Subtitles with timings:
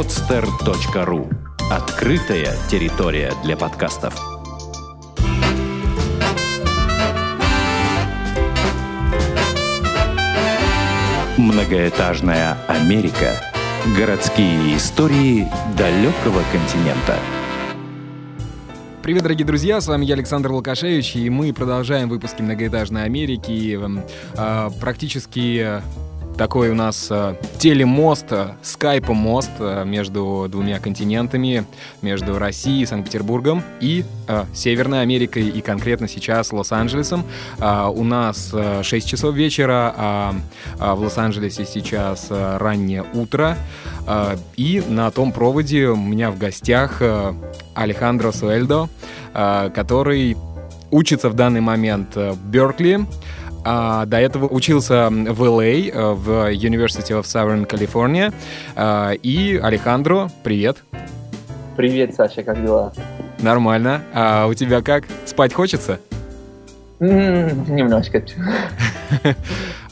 [0.00, 1.30] podster.ru
[1.70, 4.18] Открытая территория для подкастов.
[11.36, 13.34] Многоэтажная Америка.
[13.94, 17.18] Городские истории далекого континента.
[19.02, 23.78] Привет, дорогие друзья, с вами я, Александр Лукашевич, и мы продолжаем выпуски «Многоэтажной Америки».
[24.32, 25.82] Э, практически
[26.40, 31.66] такой у нас э, телемост, э, скайпомост э, между двумя континентами,
[32.00, 37.24] между Россией Санкт-Петербургом и э, Северной Америкой, и конкретно сейчас Лос-Анджелесом.
[37.58, 40.34] У нас э, 6 часов вечера, а
[40.78, 43.58] э, в Лос-Анджелесе сейчас раннее утро.
[44.56, 47.34] И на том проводе у меня в гостях э,
[47.74, 48.88] Алехандро Суэльдо,
[49.34, 50.38] который
[50.90, 53.06] учится в данный момент в Беркли,
[53.64, 58.32] а, до этого учился в LA, э, в University of Southern California.
[58.76, 60.78] А, и Алехандро, привет.
[61.76, 62.92] Привет, Саша, как дела?
[63.38, 64.02] Нормально.
[64.12, 65.04] А у тебя как?
[65.24, 65.98] Спать хочется?
[67.00, 68.22] М, Немножко.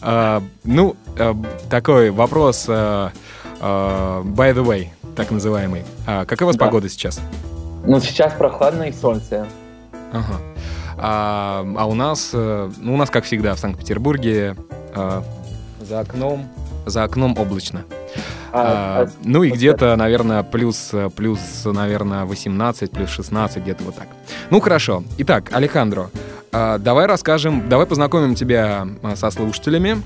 [0.01, 1.35] А, Ну, э,
[1.69, 3.11] такой вопрос, э,
[3.61, 5.83] by the way, так называемый.
[6.07, 6.67] А Какая у вас Да.
[6.67, 7.21] погода сейчас?
[7.85, 9.47] Ну, сейчас прохладно и солнце.
[10.13, 10.39] Ага.
[10.99, 14.57] А, а у нас, э, ну, у нас, как всегда, в Санкт-Петербурге
[14.95, 15.23] э,
[15.81, 16.49] за окном,
[16.87, 17.85] за окном облачно.
[18.53, 23.95] А, А, ну и где-то, наверное, плюс, э, плюс, наверное, 18, плюс 16, где-то вот
[23.95, 24.09] так.
[24.51, 25.05] Ну хорошо.
[25.19, 26.11] Итак, Алехандро,
[26.51, 30.03] а, давай расскажем, давай познакомим тебя а, со слушателями.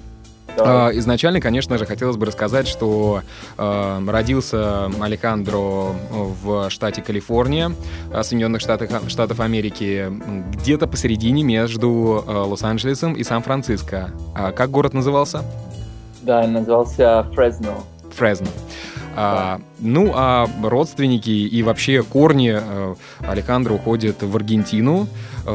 [0.56, 0.90] Давай.
[0.90, 3.22] А, Изначально, конечно же, хотелось бы рассказать, что
[3.58, 7.72] э, родился Алехандро в штате Калифорния,
[8.12, 10.12] э, Соединенных Штатах, Штатов Америки,
[10.52, 14.10] где-то посередине между э, Лос-Анджелесом и Сан-Франциско.
[14.34, 15.44] А как город назывался?
[16.22, 17.74] Да, назывался Фресно.
[18.10, 18.48] Фресно.
[19.14, 25.06] А, ну, а родственники и вообще корни э, Алехандро уходят в Аргентину,
[25.46, 25.50] э,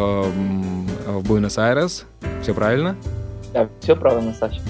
[1.08, 2.06] в Буэнос-Айрес.
[2.44, 2.96] Все правильно?
[3.54, 4.62] Да, все правильно, Саша.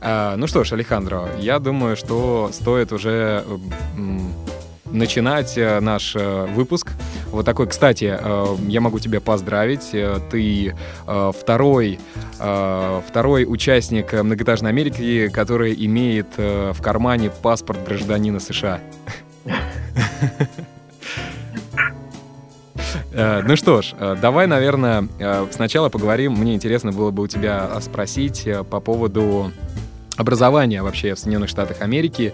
[0.00, 3.44] А, ну что ж, Алехандро, я думаю, что стоит уже
[4.94, 6.92] начинать э, наш э, выпуск.
[7.30, 9.90] Вот такой, кстати, э, я могу тебя поздравить.
[10.30, 10.76] Ты
[11.06, 11.98] второй,
[12.36, 18.80] второй участник многоэтажной Америки, который имеет в кармане паспорт гражданина США.
[23.14, 26.32] Э, Ну что ж, э, давай, наверное, э, сначала поговорим.
[26.32, 29.52] Мне интересно было бы у тебя спросить по поводу
[30.16, 32.32] образования вообще в Соединенных Штатах Америки.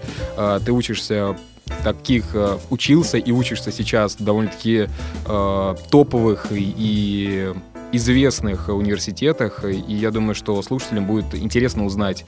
[0.64, 1.36] Ты учишься
[1.84, 2.34] таких,
[2.68, 4.88] учился и учишься сейчас довольно-таки
[5.26, 7.52] э, топовых и-
[7.92, 12.24] известных университетах, и я думаю, что слушателям будет интересно узнать,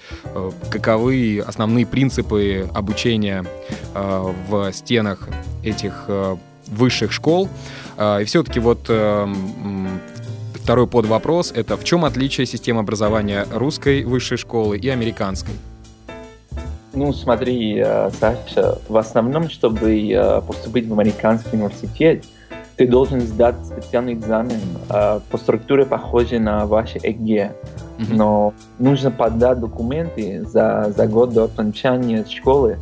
[0.71, 3.45] каковы основные принципы обучения
[3.95, 5.29] в стенах
[5.63, 6.09] этих
[6.67, 7.49] высших школ.
[7.97, 9.27] Э, И все-таки вот э,
[10.55, 15.55] второй подвопрос— это в чем отличие системы образования русской высшей школы и американской?
[16.95, 22.25] Ну, смотри, э, Саша, в основном, чтобы э, поступить в американский университет,
[22.77, 24.59] ты должен сдать специальный экзамен
[24.89, 26.99] по структуре, похожей на ваше.
[27.99, 28.17] Мгм.
[28.17, 32.79] но нужно подать документы за, за год до окончания школы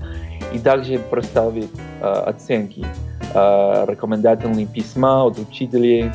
[0.54, 1.70] и также проставить
[2.00, 2.87] оценки,
[3.32, 6.10] рекомендательные письма от учителей,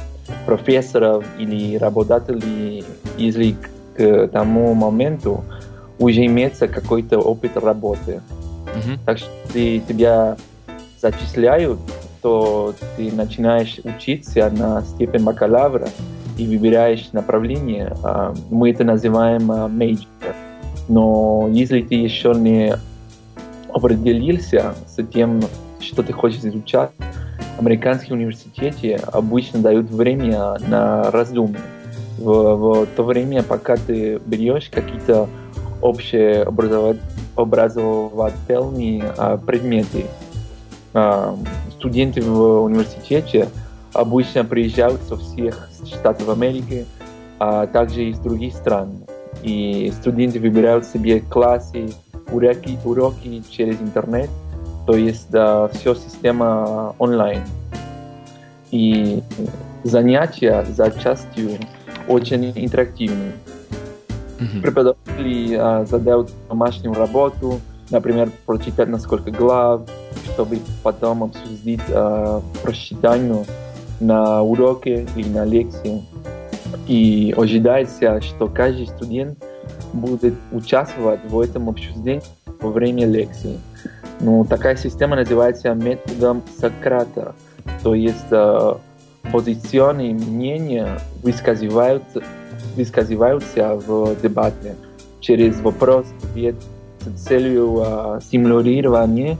[0.46, 2.84] профессоров или работодателей,
[3.18, 3.56] если
[3.96, 5.44] к, тому моменту
[6.00, 8.22] уже имеется какой-то опыт работы.
[8.76, 9.00] Мгм.
[9.06, 10.36] Так что если тебя
[11.02, 11.80] зачисляют,
[12.22, 15.88] то ты начинаешь учиться на степень бакалавра
[16.38, 17.96] и выбираешь направление.
[18.50, 20.34] Мы это называем major.
[20.90, 22.76] Но если ты еще не
[23.72, 25.42] определился с тем,
[25.80, 26.92] что ты хочешь изучать,
[27.58, 31.62] американские университеты обычно дают время на раздумье.
[32.18, 35.28] В, в то время, пока ты берешь какие-то
[35.82, 36.98] общие образова-
[37.36, 40.06] образовательные а, предметы,
[40.94, 41.38] а,
[41.72, 43.50] студенты в университете
[43.94, 46.86] обычно приезжают со всех штатов Америки,
[47.40, 49.04] а также из других стран.
[49.44, 51.90] И студенты выбирают себе классы,
[52.32, 54.30] уроки, уроки через интернет,
[54.86, 57.42] то есть да, все система онлайн.
[58.72, 59.22] И
[59.84, 61.52] занятия за частью
[62.08, 63.34] очень интерактивные.
[64.40, 64.62] Мгм.
[64.62, 69.82] Преподаватели а, задают домашнюю работу, например, прочитать несколько глав,
[70.34, 73.46] чтобы потом обсудить а, прочитание
[74.00, 76.04] на уроке или на лекции.
[76.88, 79.42] И ожидается, что каждый студент
[79.94, 82.22] будет участвовать в этом обсуждении
[82.60, 83.58] во время лекции.
[84.20, 87.36] Ну, такая система называется методом Сократа.
[87.84, 88.76] То есть э,
[89.32, 92.22] позиционные мнения высказываются,
[92.76, 94.76] высказываются в дебате
[95.20, 96.56] через вопрос ответ
[97.02, 99.38] с целью э, стимулирования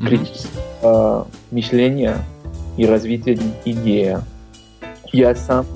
[0.00, 2.16] критического э, мышления
[2.76, 4.18] и развития идеи.
[5.12, 5.66] Я сам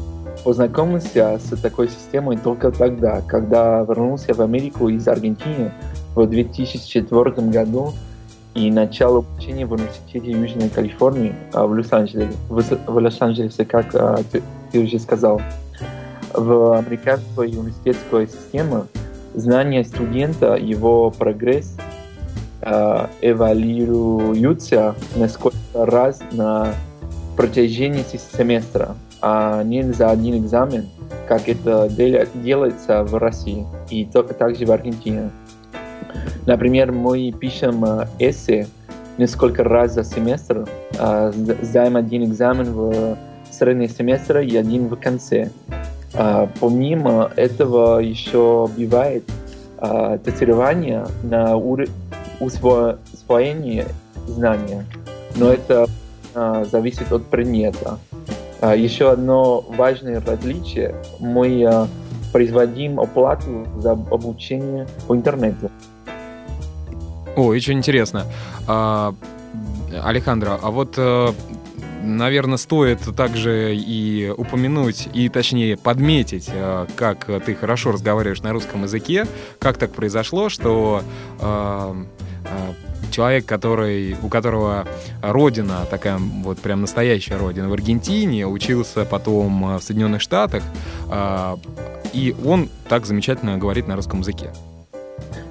[0.44, 5.72] познакомился с такой системой только тогда, когда вернулся в Америку из Аргентины
[6.14, 7.92] в 2004 году
[8.54, 13.90] и начал обучение в университете Южной Калифорнии в Лос-Анджелесе, в Лос-Анджелесе, как
[14.30, 15.40] ты, ты уже сказал.
[16.32, 18.86] В американской университетской системе
[19.34, 21.76] знания студента, его прогресс
[23.20, 26.74] эвалируются несколько раз на
[27.36, 28.96] протяжении семестра
[29.26, 30.90] а не за один экзамен,
[31.26, 35.30] как это делается в России и также в Аргентине.
[36.46, 37.84] Например, мы пишем
[38.18, 38.66] эссе
[39.18, 43.16] несколько раз за семестр, сдаем один экзамен в
[43.50, 45.50] среднем семестре и один в конце.
[46.60, 49.24] Помимо этого еще бывает
[50.24, 51.56] тестирование на
[52.40, 53.86] усвоение
[54.26, 54.84] знания,
[55.36, 55.86] но это
[56.70, 57.98] зависит от предмета.
[58.62, 60.94] Еще одно важное различие.
[61.20, 61.86] Мы
[62.32, 65.70] производим оплату за обучение по интернету.
[67.36, 68.26] О, очень интересно.
[68.66, 69.14] А,
[70.02, 71.32] Алехандро, а вот э,
[72.02, 78.82] наверное, стоит также и упомянуть, и точнее подметить, э, как ты хорошо разговариваешь на русском
[78.82, 79.26] языке,
[79.58, 81.02] как так произошло, что
[81.40, 82.04] э,
[83.10, 84.86] человек, который, у которого
[85.22, 90.64] родина, такая вот прям настоящая родина в Аргентине, учился потом в Соединенных Штатах,
[92.12, 94.50] и он так замечательно говорит на русском языке.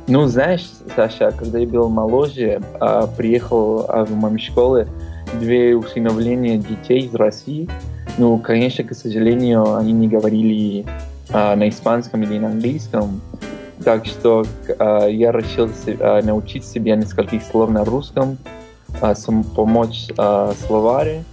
[0.07, 4.85] Ну, знаешь, Саша, когда я был моложе, а, приехал а, в мою школу
[5.39, 7.69] две усыновления детей из России.
[8.17, 10.85] Ну, конечно, к сожалению, они не говорили
[11.29, 13.21] а, на испанском или на английском.
[13.83, 18.37] Так что э, я решил э, научить себе нескольких слов на русском,
[19.01, 19.13] э,
[19.55, 21.23] помочь э, словаре.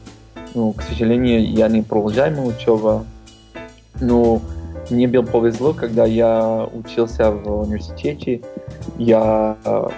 [0.54, 3.04] Ну, к сожалению, я не продолжаю учебу.
[4.00, 4.40] Но
[4.90, 8.42] мне было повезло, когда я учился в университете,
[8.98, 9.88] я э,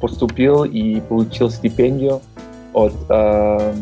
[0.00, 2.20] поступил и получил стипендию
[2.72, 3.74] от э,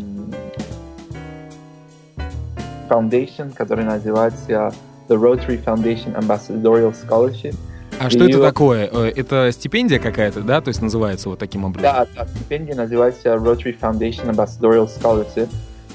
[2.88, 4.72] Foundation, который называется
[5.08, 7.56] The Rotary Foundation Ambassadorial Scholarship–
[8.00, 8.88] а что это такое?
[8.90, 10.62] Э, это стипендия какая-то, да?
[10.62, 11.82] То есть называется вот таким образом?
[11.82, 15.50] Да, да стипендия называется Rotary Foundation Ambassadorial Scholarship.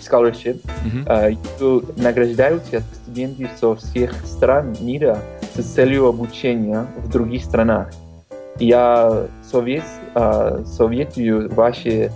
[0.06, 0.62] Scholarship.
[0.86, 1.38] Uh-huh.
[1.60, 5.20] Uh, награждаются студенты со всех стран мира
[5.56, 7.92] с целью обучения в других странах.
[8.60, 12.12] Я совет, uh, советую ваши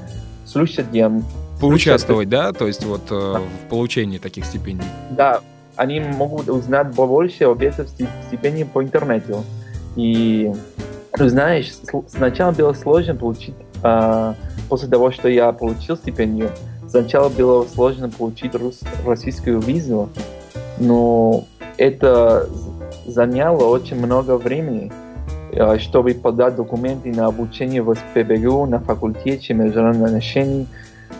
[0.45, 1.23] слушателям
[1.59, 2.53] поучаствовать, да?
[2.53, 4.87] То есть вот uh, в получении таких стипендий.
[5.11, 5.41] Да,
[5.79, 9.45] они могут узнать больше об этом стипендии по интернету.
[9.95, 10.51] И,
[11.17, 11.71] знаешь,
[12.07, 14.33] сначала было сложно получить, э,
[14.67, 16.51] после того, что я получил стипендию,
[16.89, 20.09] сначала было сложно получить рус, российскую визу,
[20.77, 21.45] но
[21.77, 22.47] это
[23.05, 24.91] заняло очень много времени,
[25.51, 30.67] э, чтобы подать документы на обучение в СПБГУ на факультете международных отношений.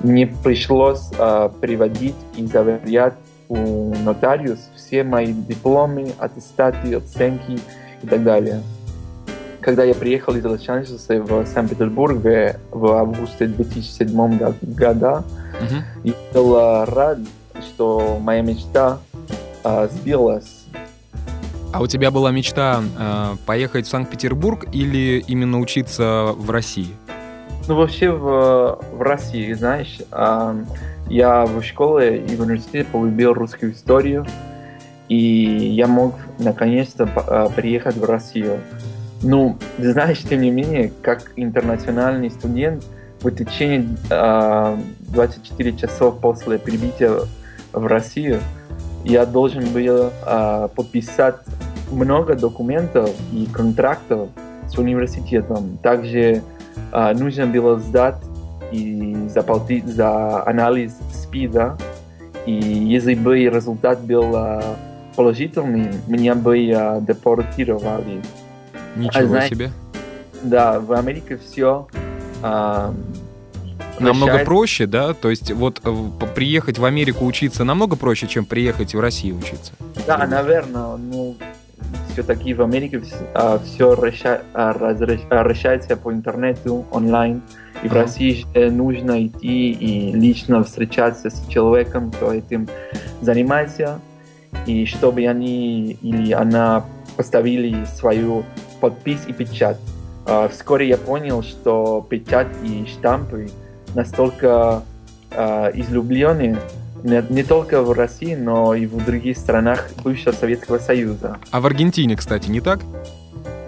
[0.02, 3.16] Мне пришлось э, приводить и заверять
[3.48, 7.60] у нотариус все мои дипломы, аттестаты, оценки,
[8.04, 8.62] и так далее.
[9.62, 12.24] Когда я приехал из Лос-Анджелеса в Санкт-Петербург
[12.72, 15.24] в августе 2007 года,
[15.60, 15.84] uh-huh.
[16.04, 17.20] я был рад,
[17.62, 19.00] что моя мечта
[19.64, 20.66] а, сбилась.
[21.74, 26.96] А у тебя была мечта э, поехать в Санкт-Петербург или именно учиться в России?
[27.68, 30.64] Ну, вообще в, в России, знаешь, э,
[31.10, 34.26] я в школе и в университете полюбил русскую историю,
[35.10, 38.60] и я мог наконец-то а, приехать в Россию.
[39.22, 42.84] Ну, знаешь, тем не менее, как интернациональный студент,
[43.22, 47.12] в течение э, 24 часов после прибытия
[47.74, 48.40] в Россию
[49.04, 51.36] я должен был э, подписать
[51.92, 54.30] много документов и контрактов
[54.70, 55.78] с университетом.
[55.84, 56.44] Также
[56.94, 58.24] э, нужно было сдать
[58.72, 61.78] и заплатить за анализ СПИДа.
[62.46, 64.62] И если бы результат был э,
[65.20, 68.22] положительный, меня бы uh, депортировали.
[68.96, 69.72] Ничего а, знаете, себе.
[70.44, 71.88] Да, в Америке все
[72.42, 72.94] uh,
[74.00, 75.14] намного проще, да?
[75.14, 75.96] То есть вот э,
[76.36, 79.74] приехать в Америку учиться намного проще, чем приехать в Россию учиться?
[80.08, 80.98] Да, наверное.
[80.98, 81.36] Ну,
[82.14, 87.42] все-таки в Америке все вращается по интернету, онлайн.
[87.84, 92.68] И в России же нужно идти и лично встречаться с человеком, кто этим
[93.22, 94.02] занимается,
[94.66, 96.84] и чтобы они или она
[97.16, 98.44] поставили свою
[98.80, 99.78] подпись и печать.
[100.52, 103.50] Вскоре я понял, что печать и штампы
[103.96, 104.84] настолько
[105.32, 106.58] излюблены,
[107.04, 111.38] не, не только в России, но и в других странах бывшего Советского Союза.
[111.52, 112.82] А в Аргентине, кстати, не так?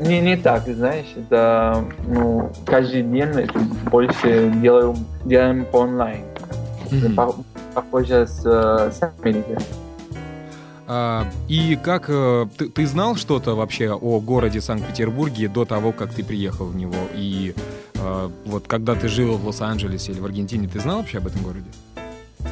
[0.02, 3.48] Не, не так, знаешь, это, ну, каждый день
[3.90, 6.24] больше делаем, делаем по онлайн.
[6.90, 7.46] Mm-hmm.
[7.74, 9.58] Похоже с, с Америкой.
[10.94, 16.14] А, и как э, ты, ты знал что-то вообще о городе Санкт-Петербурге до того, как
[16.14, 17.08] ты приехал в него?
[17.16, 17.56] И
[17.96, 21.44] а, вот когда ты жил в Лос-Анджелесе или в Аргентине, ты знал вообще об этом
[21.44, 21.64] городе?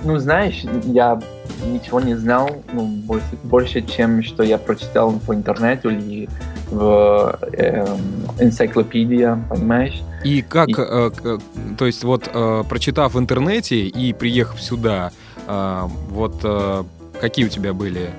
[0.05, 1.21] Ну, знаешь, я
[1.65, 6.29] ничего не знал ну, больше, больше, чем что я прочитал по интернету или
[6.71, 7.85] в э,
[8.39, 10.01] энциклопедии, понимаешь?
[10.23, 10.75] И как, и...
[10.77, 11.11] Э,
[11.77, 15.11] то есть вот э, прочитав в интернете и приехав сюда,
[15.45, 16.83] э, вот э,
[17.19, 18.11] какие у тебя были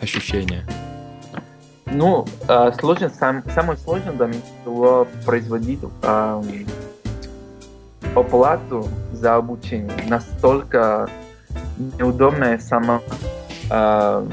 [0.00, 0.64] ощущения?
[1.86, 6.42] Ну, э, сложно, сам, самое сложное для меня было производить э,
[8.14, 9.90] оплату за обучение.
[10.08, 11.08] Настолько
[11.98, 13.00] неудобная сама
[13.70, 14.26] э,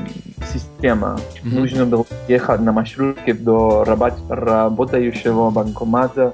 [0.51, 1.17] система.
[1.43, 1.59] Mm-hmm.
[1.59, 6.33] Нужно было ехать на маршрутке до работающего банкомата,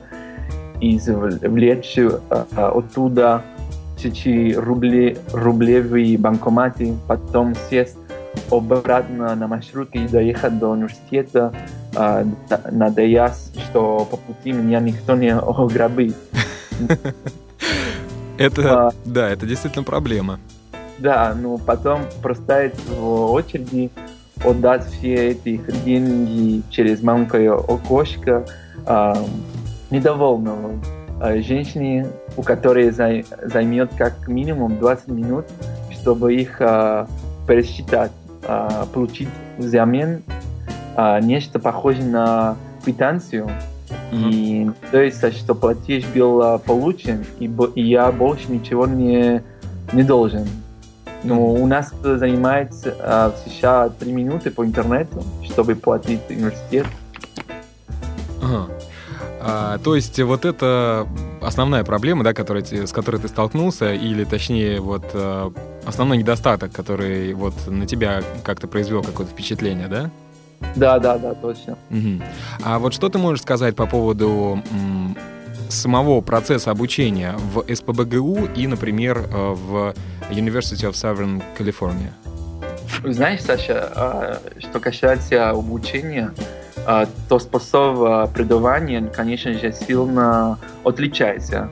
[0.79, 2.19] извлечь э,
[2.55, 3.43] оттуда
[3.95, 7.97] тысячи рублей, рублевые банкоматы, потом сесть
[8.49, 11.53] обратно на маршрутке и доехать до университета,
[11.95, 12.25] э,
[12.71, 16.15] надеясь, что по пути меня никто не ограбит.
[18.37, 20.39] Это, а, да, это действительно проблема.
[20.97, 23.91] Да, ну потом простоять в очереди,
[24.43, 28.45] отдать все эти деньги через маленькое окошко
[28.85, 29.15] а,
[29.91, 30.71] недовольного
[31.19, 35.45] а, женщине, у которой зай, займет как минимум 20 минут,
[35.91, 37.07] чтобы их а,
[37.47, 38.11] пересчитать,
[38.51, 40.23] а, получить взамен
[40.95, 43.49] а, нечто похожее на квитанцию,
[44.11, 49.41] и то есть, что платеж был получен, и, и я больше ничего не,
[49.93, 50.45] не должен.
[51.23, 56.87] Но у нас занимается а, в США три минуты по интернету, чтобы платить университет.
[58.41, 58.67] Ага.
[59.39, 61.07] А, то есть вот это
[61.41, 65.53] основная проблема, да, которая, с которой ты столкнулся, или точнее вот а,
[65.85, 70.09] основной недостаток, который вот на тебя как-то произвел какое-то впечатление, да?
[70.75, 71.77] Да, да, да, точно.
[71.89, 72.23] Угу.
[72.63, 75.17] А вот что ты можешь сказать по поводу м,
[75.69, 79.95] самого процесса обучения в СПБГУ и, например, э, в
[80.29, 82.11] University of Southern California?
[83.03, 86.31] Знаешь, Саша, а, что касается обучения,
[86.85, 91.71] а, то способ преподавания, конечно же, сильно отличается.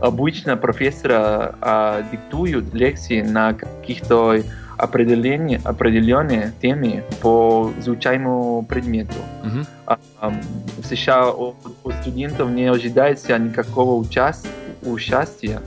[0.00, 4.42] Обычно профессора а, диктуют лекции на каких-то
[4.76, 9.14] определение, определенные темы по изучаемому предмету.
[9.42, 9.66] Uh-huh.
[9.86, 10.32] А, а,
[10.78, 14.50] в США у, у студентов не ожидается никакого участия,
[14.82, 15.60] участия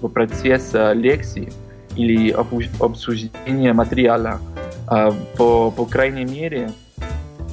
[0.00, 1.52] в процессе лекции
[1.96, 4.40] или обсуждения материала.
[4.86, 6.70] А, по, по крайней мере,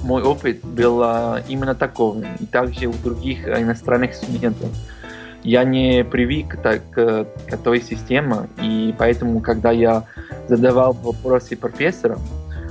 [0.04, 4.70] мой опыт был а, именно такой, и также у других иностранных студентов.
[5.44, 10.04] Я не привык так, к, к той системе, и поэтому, когда я
[10.48, 12.20] задавал вопросы профессорам,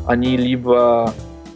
[0.07, 1.13] они либо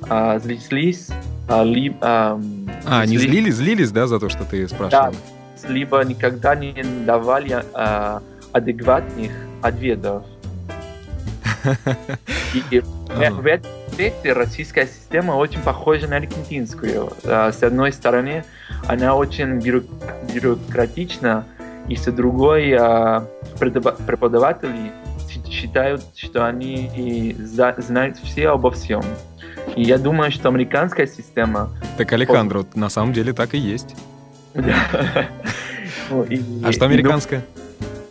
[0.09, 1.09] а, злились,
[1.49, 1.99] а, либо...
[2.01, 2.41] А,
[2.87, 5.13] а они злились, злились, да, за то, что ты спрашивал?
[5.13, 10.25] Да, либо никогда не давали а, адекватных ответов.
[12.71, 17.13] И в этом аспекте российская система очень похожа на аргентинскую.
[17.25, 18.43] С одной стороны,
[18.89, 19.59] она очень
[20.33, 21.45] бюрократична,
[21.89, 22.71] и с другой
[23.59, 24.93] преподаватели
[25.51, 29.03] считают, что они знают все обо всем.
[29.77, 31.69] И я думаю, что американская система...
[31.99, 33.95] Так, Алехандро, на самом деле так и есть.
[34.55, 35.27] А
[36.73, 37.45] что американская?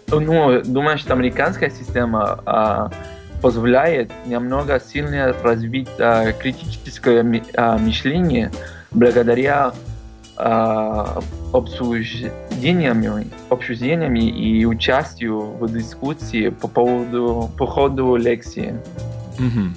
[0.08, 2.92] Ну, думаю, что американская система а,
[3.42, 8.52] позволяет немного сильнее развить а, критическое а, мышление
[8.92, 9.74] благодаря
[11.54, 18.80] обсуждениями, обсуждениями и участию в дискуссии по поводу по ходу лекции.
[19.38, 19.74] Угу.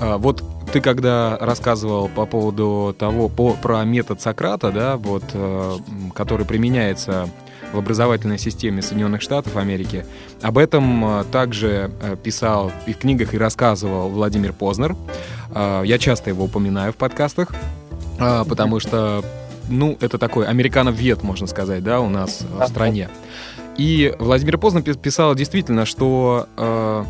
[0.00, 5.76] А, вот ты когда рассказывал по поводу того, по, про метод Сократа, да, вот, э,
[6.14, 7.28] который применяется
[7.74, 10.06] в образовательной системе Соединенных Штатов Америки.
[10.40, 11.90] Об этом также
[12.22, 14.96] писал и в книгах, и рассказывал Владимир Познер.
[15.54, 17.54] Я часто его упоминаю в подкастах,
[18.18, 19.22] потому что
[19.68, 23.08] ну, это такой американо-вет, можно сказать, да, у нас в стране.
[23.76, 27.04] И Владимир Познер писал действительно, что э,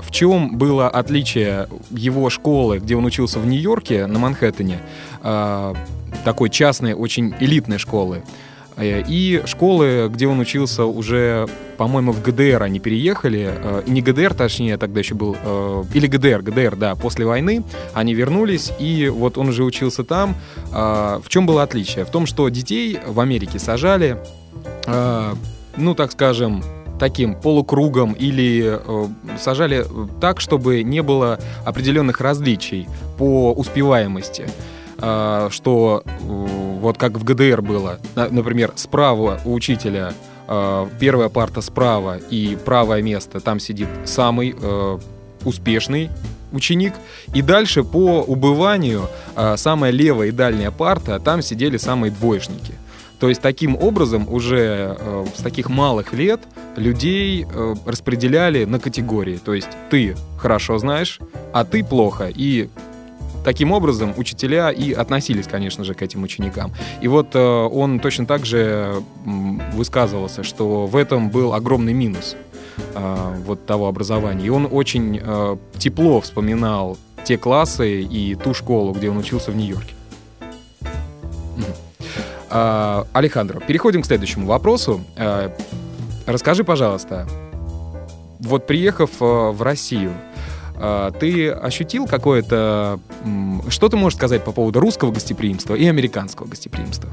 [0.00, 4.78] в чем было отличие его школы, где он учился в Нью-Йорке, на Манхэттене,
[5.22, 5.74] э,
[6.24, 8.22] такой частной, очень элитной школы, э,
[8.78, 14.76] и школы, где он учился уже, по-моему, в ГДР они переехали, э, не ГДР, точнее,
[14.76, 17.64] тогда еще был, э, или ГДР, ГДР, да, после войны,
[17.94, 20.36] они вернулись, и вот он уже учился там.
[20.70, 22.04] В чем было отличие?
[22.04, 24.18] В том, что детей в Америке сажали
[25.76, 26.62] ну, так скажем,
[26.98, 29.06] таким полукругом или э,
[29.38, 29.84] сажали
[30.20, 34.48] так, чтобы не было определенных различий по успеваемости.
[34.98, 36.10] Э, что э,
[36.80, 40.14] вот как в ГДР было, например, справа у учителя
[40.48, 44.98] э, первая парта справа и правое место, там сидит самый э,
[45.44, 46.10] успешный
[46.52, 46.94] ученик,
[47.34, 52.74] и дальше по убыванию э, самая левая и дальняя парта, там сидели самые двоечники.
[53.18, 56.40] То есть таким образом уже э, с таких малых лет
[56.76, 59.38] людей э, распределяли на категории.
[59.42, 61.18] То есть ты хорошо знаешь,
[61.52, 62.30] а ты плохо.
[62.34, 62.68] И
[63.46, 66.72] таким образом учителя и относились, конечно же, к этим ученикам.
[67.00, 69.04] И вот э, он точно так же
[69.72, 72.34] высказывался, что в этом был огромный минус
[72.76, 74.46] э, вот того образования.
[74.46, 79.56] И он очень э, тепло вспоминал те классы и ту школу, где он учился в
[79.56, 79.94] Нью-Йорке.
[82.50, 85.00] А, Алехандро, переходим к следующему вопросу.
[86.26, 87.28] Расскажи, пожалуйста,
[88.40, 90.14] вот приехав в Россию,
[91.20, 93.00] ты ощутил какое-то...
[93.68, 97.10] Что ты можешь сказать по поводу русского гостеприимства и американского гостеприимства?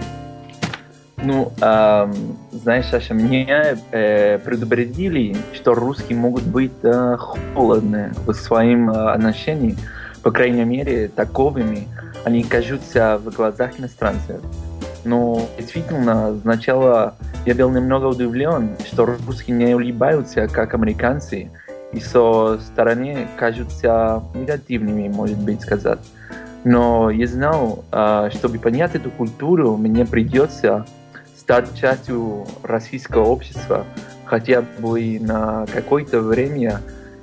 [1.24, 2.14] Ну, э,
[2.52, 9.78] знаешь, Саша, меня э, предупредили, что русские могут быть э, холодны в своем э, отношении,
[10.22, 11.88] по крайней мере, таковыми
[12.26, 14.42] они кажутся в глазах иностранцев.
[15.06, 21.50] Но действительно, сначала я был немного удивлен, что русские не улыбаются, как американцы,
[21.94, 26.00] и со стороны кажутся негативными, может быть, сказать.
[26.64, 30.86] Но я знал, а, чтобы понять эту культуру, мне придется
[31.38, 33.86] стать частью российского общества
[34.26, 36.80] хотя бы на какое-то время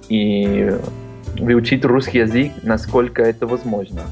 [0.09, 0.71] и
[1.39, 4.03] выучить русский язык, насколько это возможно.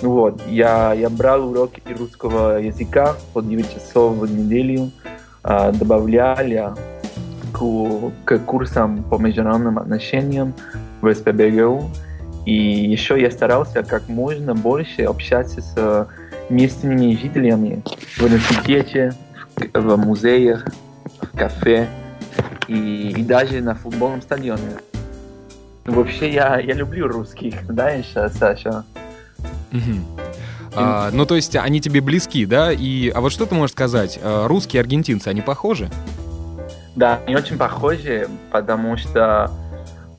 [0.00, 4.90] Вот, я, я брал уроки русского языка по 9 часов в неделю,
[5.42, 6.72] а, добавляли
[7.54, 10.52] к, к курсам по международным отношениям
[11.00, 11.90] в СПБГУ.
[12.44, 16.08] И еще я старался как можно больше общаться с
[16.50, 17.82] местными жителями
[18.18, 19.14] в университете,
[19.56, 20.66] в, в музеях,
[21.22, 21.88] в кафе
[22.68, 24.76] и, и даже на футбольном стадионе.
[25.86, 28.84] Вообще я, я люблю русских, знаешь, Саша.
[29.72, 30.20] Угу.
[30.76, 32.72] А, ну, то есть они тебе близки, да?
[32.72, 34.18] И, а вот что ты можешь сказать?
[34.22, 35.88] А, русские аргентинцы, они похожи?
[36.96, 39.50] Да, они очень похожи, потому что,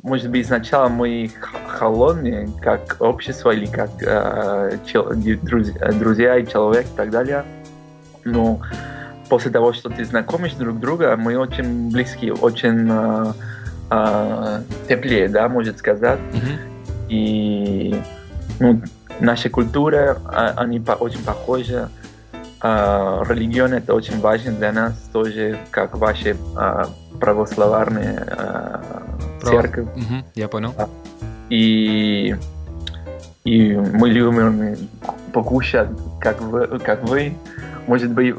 [0.04, 1.32] может быть, сначала мы
[1.68, 7.46] холодные, как общество или как э, чел, друзья, друзья и человек и так далее.
[8.26, 8.60] Но
[9.30, 13.34] после того, что ты знакомишь друг друга, мы очень близки, очень э,
[13.92, 16.20] э, теплее, да, может сказать.
[16.20, 16.76] Mm-hmm.
[17.10, 17.96] И
[18.60, 18.82] ну,
[19.20, 21.90] наша культура, а, они очень похожи.
[22.62, 26.90] А, религион это очень важно для нас тоже, как ваши а,
[27.20, 28.26] православные
[29.42, 29.88] церковь.
[29.96, 30.74] Угу, я понял.
[31.50, 32.36] И,
[33.44, 34.78] и мы любим
[35.32, 35.90] покушать,
[36.20, 37.34] как вы, как вы.
[37.88, 38.34] Может быть,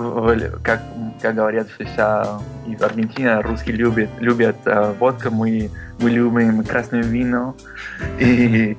[0.64, 0.82] как,
[1.22, 4.56] как говорят сейчас и в Аргентине, русские любят, любят
[4.98, 7.54] водку, мы, мы любим красное вино.
[8.18, 8.76] И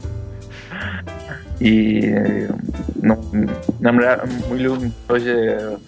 [1.60, 2.48] и
[2.96, 3.20] ну,
[3.80, 4.00] нам,
[4.50, 5.80] мы любим тоже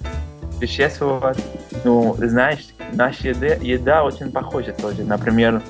[0.53, 1.43] путешествовать.
[1.83, 5.03] Ну, знаешь, наша еда, еда очень похожа тоже.
[5.03, 5.61] Например,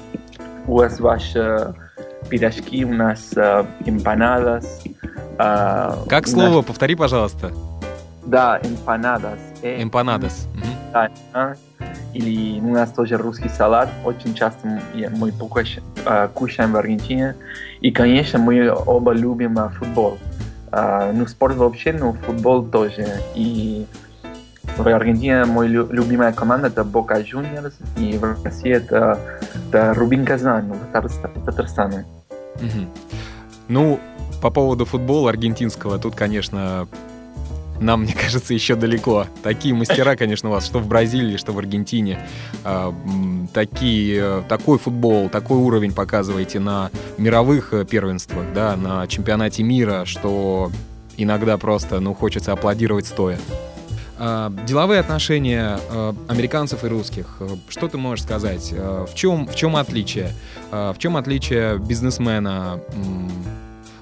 [0.67, 1.73] у вас ваши
[2.29, 4.83] пирожки, у нас uh, эмпанадас.
[5.37, 6.57] Uh, как слово?
[6.57, 6.65] Наш...
[6.65, 7.51] Повтори, пожалуйста.
[8.25, 9.39] Да, эмпанадас.
[9.63, 10.47] Эмпанадас.
[10.93, 11.09] Да,
[12.13, 13.89] или у нас тоже русский салат.
[14.05, 14.81] Очень часто
[15.17, 15.31] мы
[16.33, 17.35] кушаем в Аргентине.
[17.81, 20.17] И, конечно, мы оба любим футбол.
[20.71, 23.21] Ну, спорт вообще, но футбол тоже.
[23.35, 23.85] И
[24.77, 29.19] в Аргентине моя любимая команда это Бока Juniors, и в России это,
[29.55, 32.05] это Рубин Казань, в Татарстане.
[32.55, 32.87] Угу.
[33.67, 33.99] Ну,
[34.41, 36.87] по поводу футбола аргентинского, тут, конечно,
[37.79, 39.25] нам, мне кажется, еще далеко.
[39.43, 42.19] Такие мастера, конечно, у вас, что в Бразилии, что в Аргентине.
[42.63, 42.93] А,
[43.53, 50.05] такие, э, такой футбол, такой уровень показываете на мировых э, первенствах, да, на чемпионате мира,
[50.05, 50.71] что
[51.17, 53.39] иногда просто, ну, хочется аплодировать стоя.
[54.17, 57.41] А, деловые отношения а, американцев и русских.
[57.69, 58.73] Что ты можешь сказать?
[58.73, 60.33] В чем, в чем отличие?
[60.71, 62.81] В чем отличие бизнесмена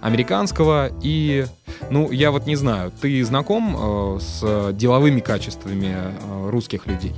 [0.02, 1.46] американского и,
[1.90, 7.14] ну, я вот не знаю, ты знаком э, с деловыми качествами э, русских людей?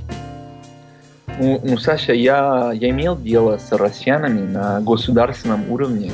[1.38, 6.12] Ну, ну, Саша, я, я имел дело с россиянами на государственном уровне,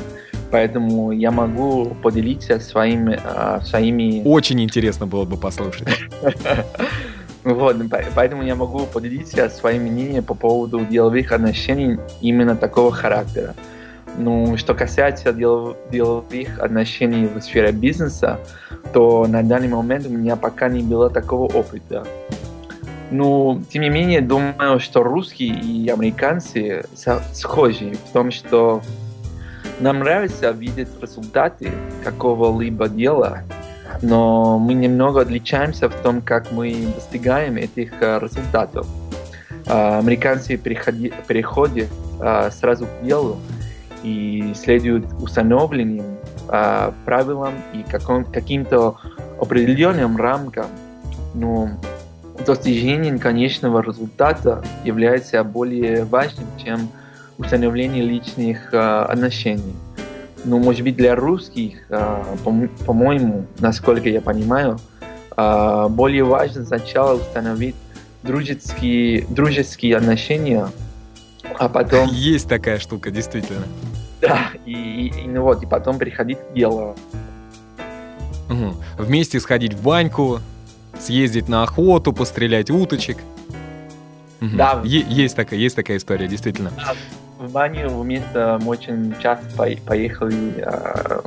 [0.51, 3.19] поэтому я могу поделиться своими...
[3.23, 4.21] Э, своими...
[4.25, 5.87] Очень интересно было бы послушать.
[7.43, 7.77] Вот,
[8.13, 13.55] поэтому я могу поделиться своим мнением по поводу деловых отношений именно такого характера.
[14.17, 18.39] Ну, что касается дел, деловых отношений в сфере бизнеса,
[18.93, 22.03] то на данный момент у меня пока не было такого опыта.
[23.11, 26.85] Ну, тем не менее, думаю, что русские и американцы
[27.33, 28.81] схожи в том, что
[29.79, 31.71] нам нравится видеть результаты
[32.03, 33.43] какого-либо дела,
[34.01, 38.87] но мы немного отличаемся в том, как мы достигаем этих э, результатов.
[39.67, 43.37] А, американцы переходят а, сразу к делу,
[44.07, 46.17] и следуют установленным
[46.49, 47.83] э, правилам и
[48.31, 48.97] каким-то
[49.39, 50.67] определенным рамкам.
[51.33, 51.69] Но
[52.45, 56.89] достижение конечного результата является более важным, чем
[57.37, 59.73] установление личных э, отношений.
[60.45, 62.23] Но, может быть, для русских, э,
[62.85, 64.79] по-моему, насколько я понимаю,
[65.35, 67.75] э, более важно сначала установить
[68.23, 70.69] дружеские, дружеские отношения,
[71.59, 72.07] а потом...
[72.11, 73.65] Есть такая штука, действительно.
[74.21, 76.95] Да, и, и, ну вот, и потом приходить к делу.
[78.49, 78.75] Угу.
[78.97, 80.39] Вместе сходить в баньку,
[80.99, 83.17] съездить на охоту, пострелять уточек.
[84.41, 84.51] Угу.
[84.55, 84.81] Да.
[84.83, 86.71] Е- есть, такая, есть такая история, действительно.
[86.75, 86.93] Да,
[87.39, 89.45] в баню вместе мы очень часто
[89.85, 91.21] поехали э,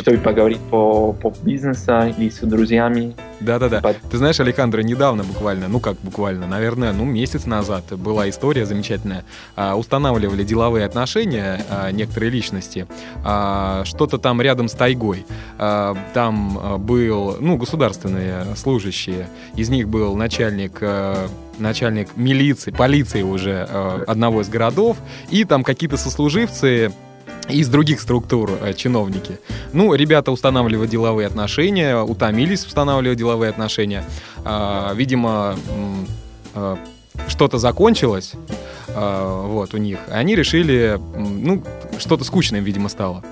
[0.00, 3.14] чтобы поговорить по, по бизнесу или с друзьями.
[3.40, 3.80] Да-да-да.
[3.80, 3.96] Под...
[4.10, 9.24] Ты знаешь, Александра, недавно буквально, ну как буквально, наверное, ну месяц назад была история замечательная.
[9.56, 12.86] А, устанавливали деловые отношения а, некоторые личности.
[13.24, 15.24] А, что-то там рядом с тайгой.
[15.58, 19.28] А, там а, был, ну, государственные служащие.
[19.56, 24.96] Из них был начальник а, начальник милиции, полиции уже э, одного из городов,
[25.30, 26.90] и там какие-то сослуживцы
[27.50, 29.38] из других структур э, чиновники.
[29.72, 34.04] Ну, ребята устанавливали деловые отношения, утомились устанавливать деловые отношения.
[34.44, 35.56] Э, видимо,
[36.54, 36.76] э,
[37.28, 38.32] что-то закончилось
[38.88, 39.98] э, вот у них.
[40.10, 41.62] Они решили, ну,
[41.98, 43.22] что-то скучное, видимо, стало.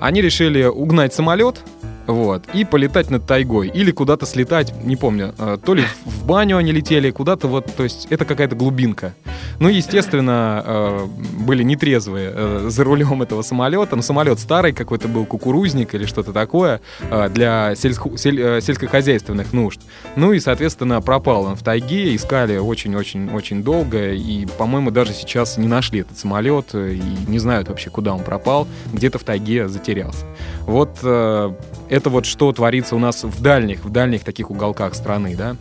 [0.00, 1.62] Они решили угнать самолет,
[2.06, 6.56] вот, и полетать над тайгой, или куда-то слетать, не помню, э, то ли в баню
[6.56, 9.14] они летели, куда-то вот, то есть это какая-то глубинка.
[9.60, 11.06] Ну, естественно, э,
[11.38, 16.32] были нетрезвые э, за рулем этого самолета, но самолет старый какой-то был, кукурузник или что-то
[16.32, 16.80] такое,
[17.28, 19.80] для сельско- сель- сельскохозяйственных нужд.
[20.16, 25.68] Ну и, соответственно, пропал он в тайге, искали очень-очень-очень долго, и, по-моему, даже сейчас не
[25.68, 30.24] нашли этот самолет, и не знают вообще, куда он пропал, где-то в тайге затерялся.
[30.62, 35.56] Вот это вот что творится у нас в дальних, в дальних таких уголках страны, да.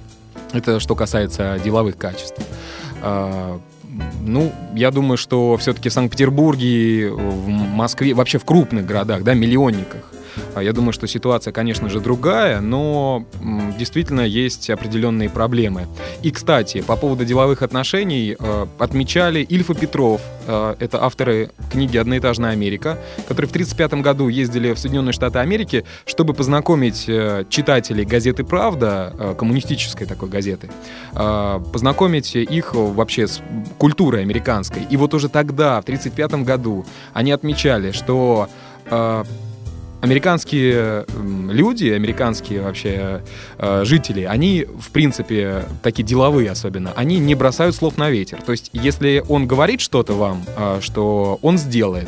[0.53, 2.41] Это что касается деловых качеств.
[4.21, 10.11] Ну, я думаю, что все-таки в Санкт-Петербурге, в Москве, вообще в крупных городах, да, миллионниках,
[10.59, 13.25] я думаю, что ситуация, конечно же, другая, но
[13.77, 15.87] действительно есть определенные проблемы.
[16.21, 22.51] И, кстати, по поводу деловых отношений э, отмечали Ильфа Петров, э, это авторы книги «Одноэтажная
[22.51, 28.43] Америка», которые в 1935 году ездили в Соединенные Штаты Америки, чтобы познакомить э, читателей газеты
[28.43, 30.69] «Правда», коммунистической такой газеты,
[31.13, 33.41] познакомить их вообще с
[33.77, 34.83] культурой американской.
[34.89, 38.49] И вот уже тогда, в 1935 году, они отмечали, что
[40.01, 41.05] американские
[41.51, 43.21] люди, американские вообще
[43.57, 48.41] э, жители, они, в принципе, такие деловые особенно, они не бросают слов на ветер.
[48.41, 52.07] То есть, если он говорит что-то вам, э, что он сделает,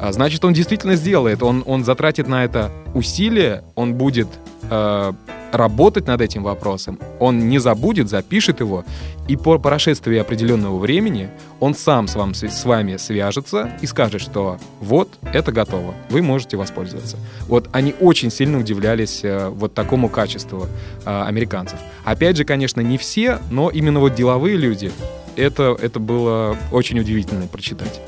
[0.00, 1.42] э, значит, он действительно сделает.
[1.42, 4.28] Он, он затратит на это усилия, он будет
[4.70, 5.12] э,
[5.52, 8.84] работать над этим вопросом, он не забудет, запишет его,
[9.28, 11.28] и по прошествии определенного времени
[11.60, 16.56] он сам с, вам, с вами свяжется и скажет, что вот, это готово, вы можете
[16.56, 17.16] воспользоваться.
[17.46, 20.66] Вот они очень сильно удивлялись э, вот такому качеству
[21.04, 21.78] э, американцев.
[22.04, 24.92] Опять же, конечно, не все, но именно вот деловые люди,
[25.36, 28.00] это, это было очень удивительно прочитать.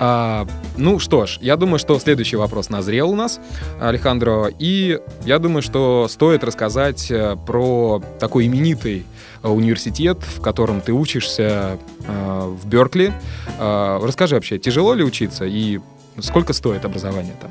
[0.00, 3.40] А, ну что ж, я думаю, что следующий вопрос назрел у нас,
[3.80, 9.04] Алехандро, и я думаю, что стоит рассказать э, про такой именитый
[9.42, 13.12] э, университет, в котором ты учишься э, в Беркли.
[13.58, 15.80] Э, расскажи вообще, тяжело ли учиться и
[16.20, 17.50] сколько стоит образование там?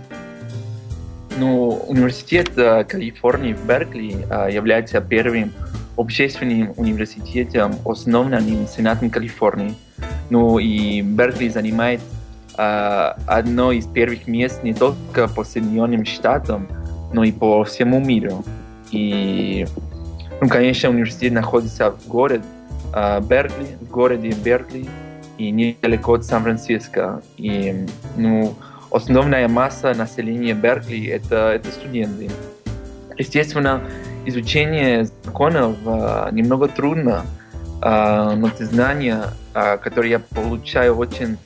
[1.37, 5.51] Ну, университет э, Калифорнии в Беркли э, является первым
[5.97, 9.75] общественным университетом, основанным Сенатом Калифорнии.
[10.29, 12.01] Ну и Беркли занимает
[12.57, 16.67] одно из первых мест не только по Соединенным Штатам,
[17.13, 18.43] но и по всему миру.
[18.91, 19.67] И,
[20.41, 22.43] ну, конечно, университет находится в городе
[22.93, 24.87] э, Беркли, в городе Беркли,
[25.37, 27.21] и недалеко от Сан-Франциско.
[27.37, 28.55] И, ну,
[28.91, 32.29] основная масса населения Беркли это, это студенты.
[33.17, 33.81] Естественно,
[34.25, 37.25] изучение законов э, немного трудно,
[37.81, 41.37] э, но те знания, э, которые я получаю, очень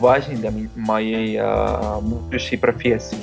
[0.00, 3.18] важны для моей э, будущей профессии.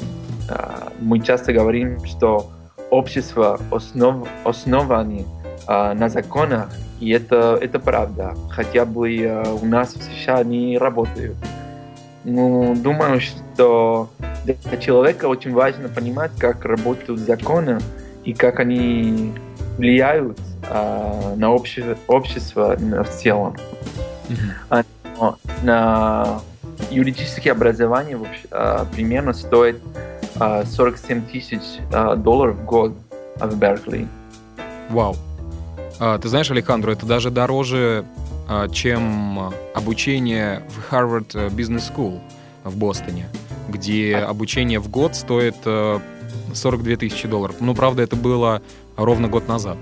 [0.50, 2.50] Э, мы часто говорим, что
[2.90, 5.22] общество основ, основано
[5.68, 8.36] э, на законах, и это, это правда.
[8.50, 11.36] Хотя бы э, у нас в США они работают.
[12.24, 14.10] Ну, думаю, что
[14.44, 17.80] для человека очень важно понимать, как работают законы
[18.26, 19.34] и как они
[19.78, 20.38] влияют
[20.70, 23.56] а, на обще, общество в целом.
[24.28, 24.86] Mm-hmm.
[25.20, 26.42] А, на
[26.92, 28.20] юридическое образование
[28.52, 29.82] а, примерно стоит
[30.40, 32.94] а, 47 тысяч а, долларов в год
[33.40, 34.08] в Беркли.
[34.90, 35.16] Вау.
[36.00, 38.06] А, ты знаешь, Александр, это даже дороже
[38.48, 42.22] а, чем обучение в Harvard Business School
[42.64, 43.28] в Бостоне,
[43.70, 45.56] где обучение в год стоит
[46.54, 47.58] 42 э, тысячи долларов.
[47.60, 48.62] Ну, правда, это было
[48.96, 49.78] ровно год назад.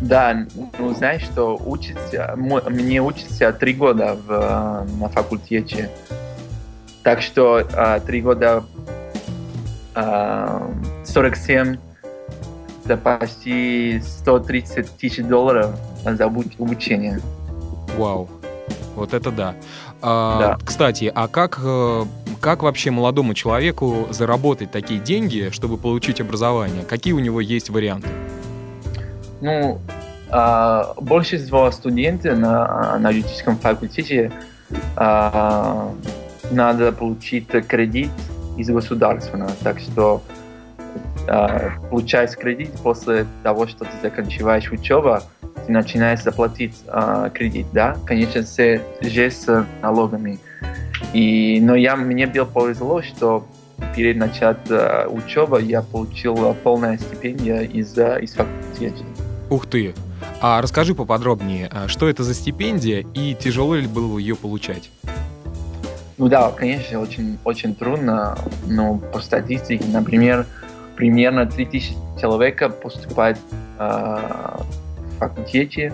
[0.00, 0.46] Да,
[0.78, 5.90] ну знаешь, что учится, мне учится три года в, на факультете.
[7.02, 8.64] Так что а, три года
[9.94, 11.76] 47
[12.84, 15.70] это почти 130 тысяч долларов
[16.04, 17.20] за обучение.
[17.96, 18.28] Вау,
[18.94, 19.54] вот это да.
[20.02, 20.58] А, да.
[20.64, 22.04] Кстати, а как, э,
[22.40, 26.84] как вообще молодому человеку заработать такие деньги, чтобы получить образование?
[26.84, 28.08] Какие у него есть варианты?
[29.40, 29.78] Ну,
[30.30, 34.32] а, большинство студентов на, на юридическом факультете
[34.96, 35.92] а,
[36.50, 38.10] надо получить кредит
[38.56, 40.22] из государственного, так что
[41.28, 45.18] а, получаешь кредит после того, что ты заканчиваешь учебу,
[45.66, 50.38] ты начинаешь заплатить а, кредит, да, конечно, все же с налогами.
[51.12, 53.46] И, но я, мне было повезло, что
[53.94, 59.04] перед началом uh, учебы я получил полное стипендия из, uh, из факультета.
[59.48, 59.94] Ух ты!
[60.40, 64.90] А расскажи поподробнее, что это за стипендия и тяжело ли было ее получать?
[66.18, 70.46] Ну да, конечно, очень, очень трудно, но по статистике, например,
[70.96, 73.38] примерно 3000 человек поступает
[73.78, 75.92] э, в факультете,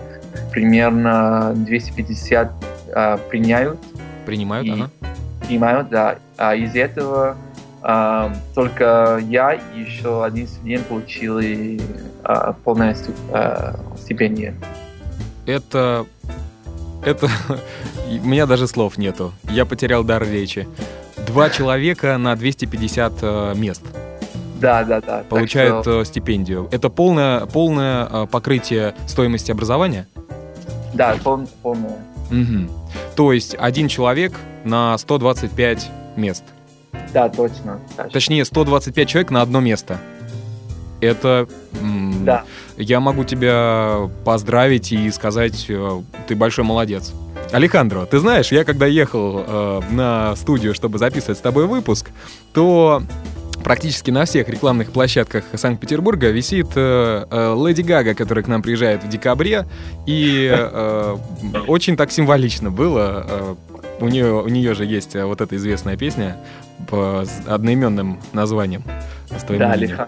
[0.51, 2.51] примерно 250
[2.87, 3.79] э, приняют.
[4.25, 4.89] Принимают, и, ага.
[5.45, 6.19] Принимают, да.
[6.37, 7.35] А из этого
[8.55, 11.81] только я и еще один студент получили
[12.23, 12.95] э, полное
[13.33, 14.55] э, стипендие.
[15.45, 16.05] Это...
[17.05, 17.27] Это...
[18.09, 19.33] У меня даже слов нету.
[19.49, 20.67] Я потерял дар речи.
[21.27, 23.83] Два человека на 250 э, мест.
[24.61, 25.23] Да, да, да.
[25.27, 26.01] Получают что...
[26.01, 26.69] Э, стипендию.
[26.71, 30.07] Это полное, полное э, покрытие стоимости образования?
[30.93, 31.97] Да, пол, полное.
[32.31, 32.69] Угу.
[33.15, 36.43] То есть один человек на 125 мест?
[37.13, 37.79] Да, точно.
[38.11, 39.99] Точнее, 125 человек на одно место.
[41.01, 41.47] Это...
[42.21, 42.43] Да.
[42.77, 47.11] Я могу тебя поздравить и сказать, э, ты большой молодец.
[47.51, 52.09] Алехандро, ты знаешь, я когда ехал э, на студию, чтобы записывать с тобой выпуск,
[52.53, 53.03] то
[53.63, 59.03] практически на всех рекламных площадках Санкт-Петербурга висит э, э, Леди Гага, которая к нам приезжает
[59.03, 59.65] в декабре.
[60.05, 61.17] И э,
[61.67, 63.25] очень так символично было.
[63.27, 63.55] Э,
[63.99, 66.37] у нее, у нее же есть вот эта известная песня
[66.89, 68.83] по одноименным названием.
[69.49, 70.07] Да, Алихан.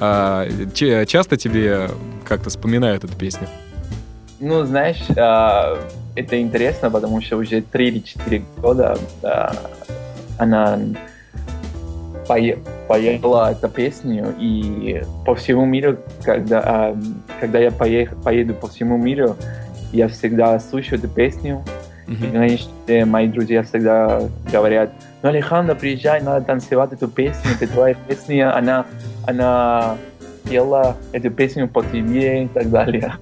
[0.00, 1.90] А, часто тебе
[2.24, 3.48] как-то вспоминают эту песню?
[4.40, 5.78] Ну, знаешь, а,
[6.14, 9.52] это интересно, потому что уже три или четыре года а,
[10.38, 10.78] она
[12.28, 16.94] поела эту песню, и по всему миру, когда,
[17.40, 19.36] когда я поех, поеду по всему миру,
[19.92, 21.64] я всегда слушаю эту песню,
[22.08, 22.70] и, конечно,
[23.06, 24.92] мои друзья всегда говорят,
[25.22, 28.86] ну, Алехандро, приезжай, надо танцевать эту песню, это твоя песня, она,
[29.26, 29.96] она
[30.48, 33.14] пела эту песню по тебе и так далее.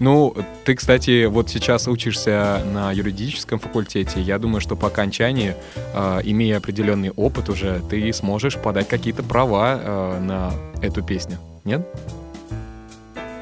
[0.00, 4.20] Ну, ты, кстати, вот сейчас учишься на юридическом факультете.
[4.20, 5.54] Я думаю, что по окончании,
[5.94, 11.38] э, имея определенный опыт уже, ты сможешь подать какие-то права э, на эту песню.
[11.62, 11.86] Нет?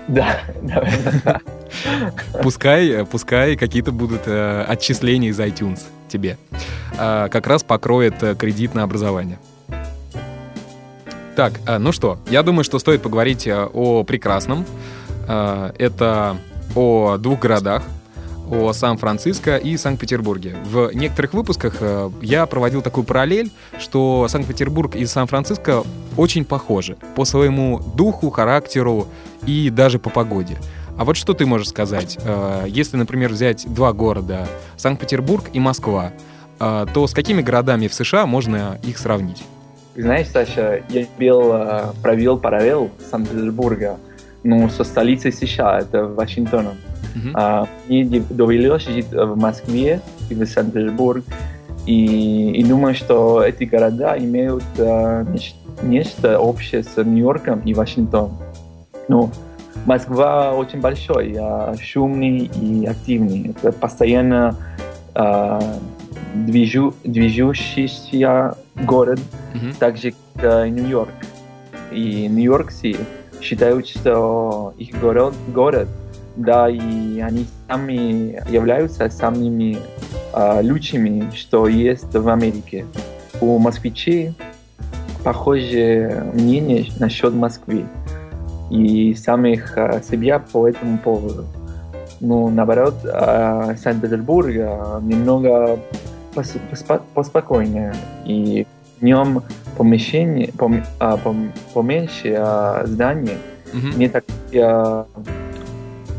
[0.08, 0.40] Да.
[2.42, 6.36] Пускай, пускай какие-то будут э, отчисления из iTunes тебе.
[6.98, 9.38] Э, как раз покроет э, кредит на образование.
[11.36, 14.66] Так, э, ну что, я думаю, что стоит поговорить э, о прекрасном.
[15.28, 16.36] Э, это
[16.74, 17.84] о двух городах,
[18.50, 20.56] о Сан-Франциско и Санкт-Петербурге.
[20.64, 25.84] В некоторых выпусках э, я проводил такую параллель, что Санкт-Петербург и Сан-Франциско
[26.20, 29.06] очень похожи по своему духу, характеру
[29.46, 30.58] и даже по погоде.
[30.98, 32.18] А вот что ты можешь сказать?
[32.22, 36.12] Э, если, например, взять два города, Санкт-Петербург и Москва,
[36.58, 39.42] э, то с какими городами в США можно их сравнить?
[39.96, 41.54] Знаешь, Саша, я был,
[42.02, 43.98] провел параллель Санкт-Петербурга,
[44.42, 46.76] ну, со столицей США, это Вашингтоном.
[47.14, 47.30] Uh-huh.
[47.34, 51.24] А, мне довелось жить в Москве и в Санкт-Петербург,
[51.86, 58.38] и, и думаю, что эти города имеют а, нечто, нечто общее с Нью-Йорком и Вашингтоном.
[59.08, 59.30] Ну,
[59.86, 63.50] Москва очень большой, а, шумный и активный.
[63.50, 64.56] Это постоянно
[65.14, 65.60] а,
[66.34, 69.20] движу, движущийся город,
[69.54, 69.76] mm-hmm.
[69.78, 71.14] так же как Нью-Йорк.
[71.92, 72.96] И Нью-Йоркцы
[73.40, 75.88] считают, что их город, город
[76.36, 79.78] да, и они сами являются самыми
[80.32, 82.86] э, лучшими, что есть в Америке.
[83.40, 84.34] У москвичей
[85.22, 87.84] похожее мнение насчет Москвы
[88.70, 91.44] и самих э, себя по этому поводу.
[92.20, 95.78] Ну, наоборот, э, Санкт-Петербург э, немного
[96.34, 96.54] пос
[96.86, 98.66] пос поспокойнее, и
[99.00, 99.42] в нем
[99.76, 103.38] помещение, пом, э, пом, поменьше э, зданий,
[103.72, 103.98] mm -hmm.
[103.98, 105.04] не так э,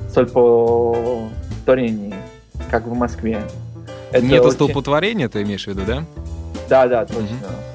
[0.09, 2.15] столпотворение,
[2.69, 3.39] как в Москве.
[4.11, 4.55] Это Нету очень...
[4.55, 6.03] столпотворения, ты имеешь в виду, да?
[6.69, 7.21] Да, да, точно.
[7.21, 7.70] Mm-hmm.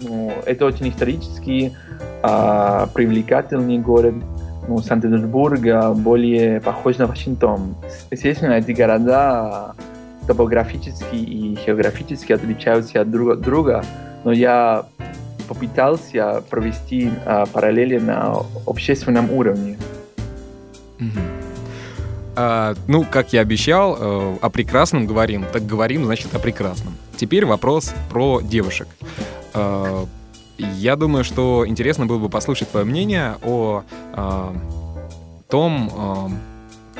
[0.00, 1.74] Ну, это очень исторический,
[2.22, 4.14] а, привлекательный город.
[4.68, 5.60] Ну, Санкт-Петербург
[5.96, 7.76] более похож на Вашингтон.
[8.10, 9.74] Естественно, эти города
[10.26, 13.84] топографически и географически отличаются от друг друга,
[14.24, 14.86] но я
[15.48, 19.78] попытался провести а, параллели на общественном уровне.
[20.98, 21.36] Mm-hmm.
[22.36, 26.94] А, ну, как я обещал, э, о прекрасном говорим, так говорим, значит, о прекрасном.
[27.16, 28.88] Теперь вопрос про девушек.
[29.56, 30.04] Э,
[30.58, 33.82] я думаю, что интересно было бы послушать твое мнение о
[34.14, 34.54] э,
[35.48, 36.32] том,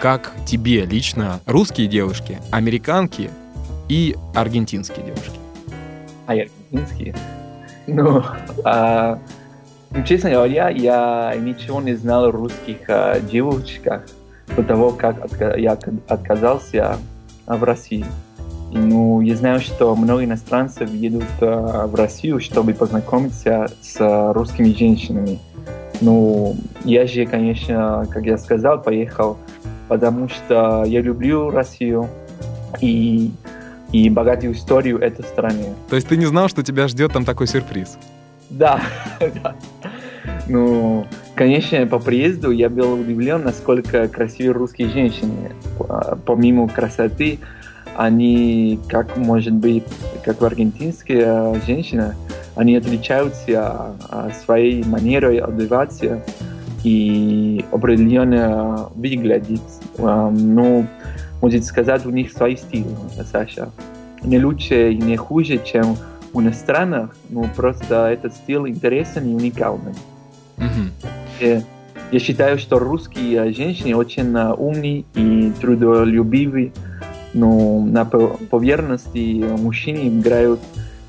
[0.00, 3.30] как тебе лично русские девушки, американки
[3.88, 5.38] и аргентинские девушки.
[6.26, 7.14] А аргентинские?
[7.86, 8.22] Ну,
[8.64, 9.18] а,
[10.06, 14.02] честно говоря, я ничего не знал о русских а, девушках
[14.56, 15.16] до того, как
[15.58, 16.98] я отказался
[17.46, 18.04] в России.
[18.76, 25.38] Ну, я знаю, что много иностранцев едут в Россию, чтобы познакомиться с русскими женщинами.
[26.00, 29.38] Ну, я же, конечно, как я сказал, поехал,
[29.88, 32.08] потому что я люблю Россию
[32.80, 33.30] и,
[33.92, 35.74] и богатую историю этой страны.
[35.88, 37.98] То есть ты не знал, что тебя ждет там такой сюрприз?
[38.50, 38.80] Да,
[39.20, 39.56] да.
[40.48, 45.52] Ну, конечно, по приезду я был удивлен, насколько красивые русские женщины.
[46.24, 47.38] Помимо красоты,
[47.96, 49.84] они, как может быть,
[50.24, 52.14] как аргентинские женщины,
[52.54, 53.94] они отличаются
[54.44, 56.22] своей манерой одеваться
[56.84, 59.60] и определенно выглядеть.
[59.98, 60.86] Ну,
[61.42, 62.86] может сказать, у них свой стиль,
[63.30, 63.70] Саша.
[64.22, 65.96] Не лучше и не хуже, чем
[66.32, 69.94] у иностранных, но просто этот стиль интересен и уникальный.
[70.56, 71.62] Mm-hmm.
[72.12, 76.72] Я считаю, что русские женщины очень умные и трудолюбивые,
[77.36, 80.60] но на поверхности мужчины играют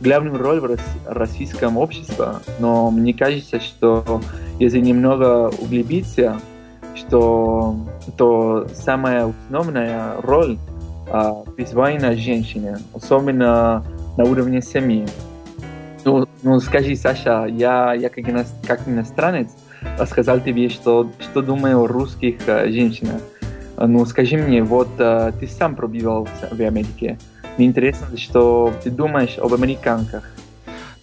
[0.01, 4.21] главную роль в российском обществе, но мне кажется, что
[4.59, 6.39] если немного углубиться,
[6.95, 7.75] что
[8.17, 10.57] то самая основная роль
[11.09, 13.85] а, присвоена женщине, особенно
[14.17, 15.07] на уровне семьи.
[16.03, 19.49] Ну, ну скажи, Саша, я, я как иностранец
[19.97, 23.21] рассказал тебе, что, что думаю о русских э, женщинах.
[23.77, 27.19] Ну, скажи мне, вот э, ты сам пробивал в Америке.
[27.57, 30.23] Мне интересно, что ты думаешь об американках.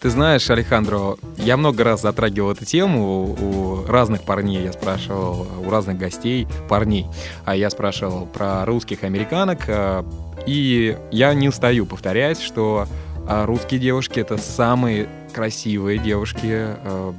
[0.01, 4.62] Ты знаешь, Алехандро, я много раз затрагивал эту тему у разных парней.
[4.62, 7.07] Я спрашивал у разных гостей, парней.
[7.44, 9.61] А я спрашивал про русских американок.
[9.68, 10.03] Э,
[10.46, 12.86] и я не устаю повторять, что
[13.26, 16.51] а русские девушки— это самые красивые девушки.
[16.53, 17.12] Э,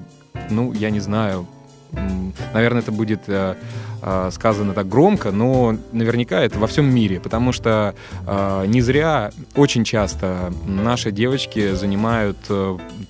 [0.49, 1.47] ну, я не знаю,
[2.53, 3.55] наверное, это будет э,
[4.01, 9.31] э, сказано так громко, но наверняка это во всем мире, потому что э, не зря
[9.55, 12.37] очень часто наши девочки занимают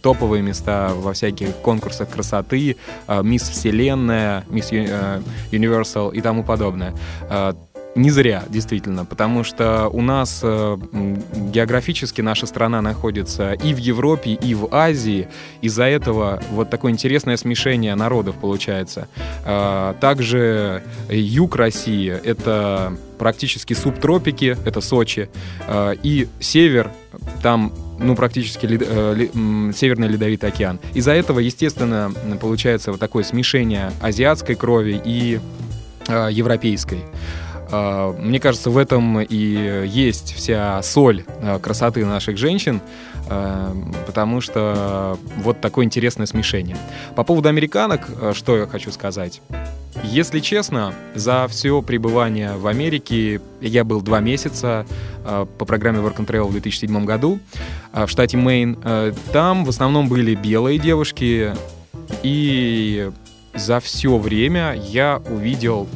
[0.02, 2.78] топовые места во всяких конкурсах красоты,
[3.08, 6.94] Мисс Вселенная, Мисс Universal и тому подобное.
[7.96, 10.78] Не зря, действительно, потому что у нас э,
[11.54, 15.30] географически наша страна находится и в Европе, и в Азии.
[15.62, 19.08] Из-за этого вот такое интересное смешение народов получается.
[19.46, 25.30] Э, также юг России— это практически субтропики, это Сочи,
[25.66, 26.92] э, и север,
[27.42, 30.80] там ну, практически лед, э, лед, Северный Ледовитый океан.
[30.94, 35.40] Из-за этого, естественно, получается вот такое смешение азиатской крови и
[36.10, 37.00] э, европейской.
[37.72, 39.36] А, мне кажется, в этом и
[39.86, 42.82] есть вся соль а, красоты наших женщин,
[43.30, 46.78] а, потому что вот такое интересное смешение.
[47.16, 49.42] По поводу американок, что я хочу сказать.
[50.04, 54.86] Если честно, за все пребывание в Америке я был два месяца
[55.24, 57.40] по программе Work and Travel в 2007 году
[57.94, 58.78] в штате Мэйн.
[59.32, 61.54] Там в основном были белые девушки,
[62.24, 63.10] и
[63.56, 65.88] за все время я увидел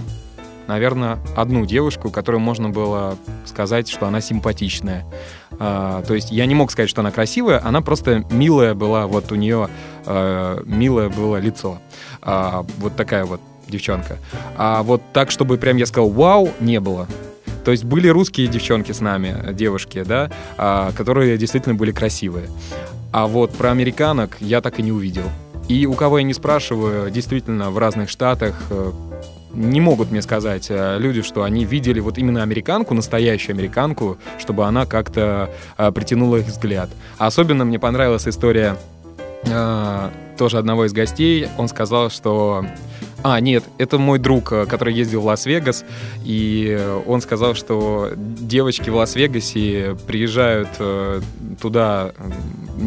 [0.70, 5.04] наверное, одну девушку, которую можно было сказать, что она симпатичная.
[5.60, 9.32] А, то есть я не мог сказать, что она красивая, она просто милая была, вот
[9.32, 9.68] у нее
[10.06, 11.80] а, милое было лицо.
[12.22, 14.18] А, вот такая вот девчонка.
[14.58, 17.08] А вот так, чтобы прям я сказал «Вау!» не было.
[17.66, 22.48] То есть были русские девчонки с нами, девушки, да, а, которые действительно были красивые.
[23.12, 25.26] А вот про американок я так и не увидел.
[25.68, 28.92] И у кого я не спрашиваю, действительно, в разных штатах э,
[29.54, 34.66] не могут мне сказать э, люди, что они видели вот именно американку, настоящую американку, чтобы
[34.66, 36.90] она как-то э, притянула их взгляд.
[37.18, 38.76] Особенно мне понравилась история
[39.46, 41.48] э, тоже одного из гостей.
[41.58, 42.66] Он сказал, что
[43.22, 45.84] а, нет, это мой друг, э, который ездил в Лас-Вегас,
[46.24, 51.20] и он сказал, что девочки в Лас-Вегасе приезжают э,
[51.62, 52.12] туда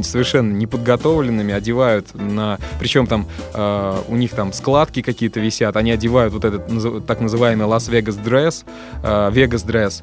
[0.02, 2.58] совершенно неподготовленными, одевают на...
[2.80, 7.66] Причем там э, у них там складки какие-то висят, они одевают вот этот так называемый
[7.66, 8.64] Las Vegas dress,
[9.02, 10.02] Vegas dress,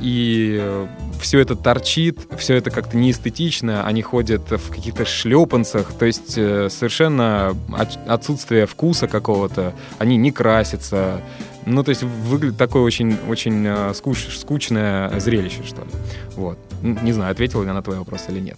[0.00, 0.86] и
[1.20, 7.56] все это торчит, все это как-то неэстетично, они ходят в каких-то шлепанцах, то есть совершенно
[8.06, 11.20] отсутствие вкуса какого-то, они не красятся.
[11.66, 15.90] Ну, то есть выглядит такое очень, очень э, скуч, скучное зрелище, что ли.
[16.36, 16.58] Вот.
[16.82, 18.56] Не знаю, ответил я на твой вопрос или нет.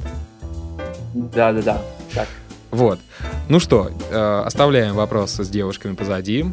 [1.14, 1.82] Да, да, да.
[2.14, 2.28] Так.
[2.70, 3.00] Вот.
[3.48, 6.46] Ну что, э, оставляем вопрос с девушками позади.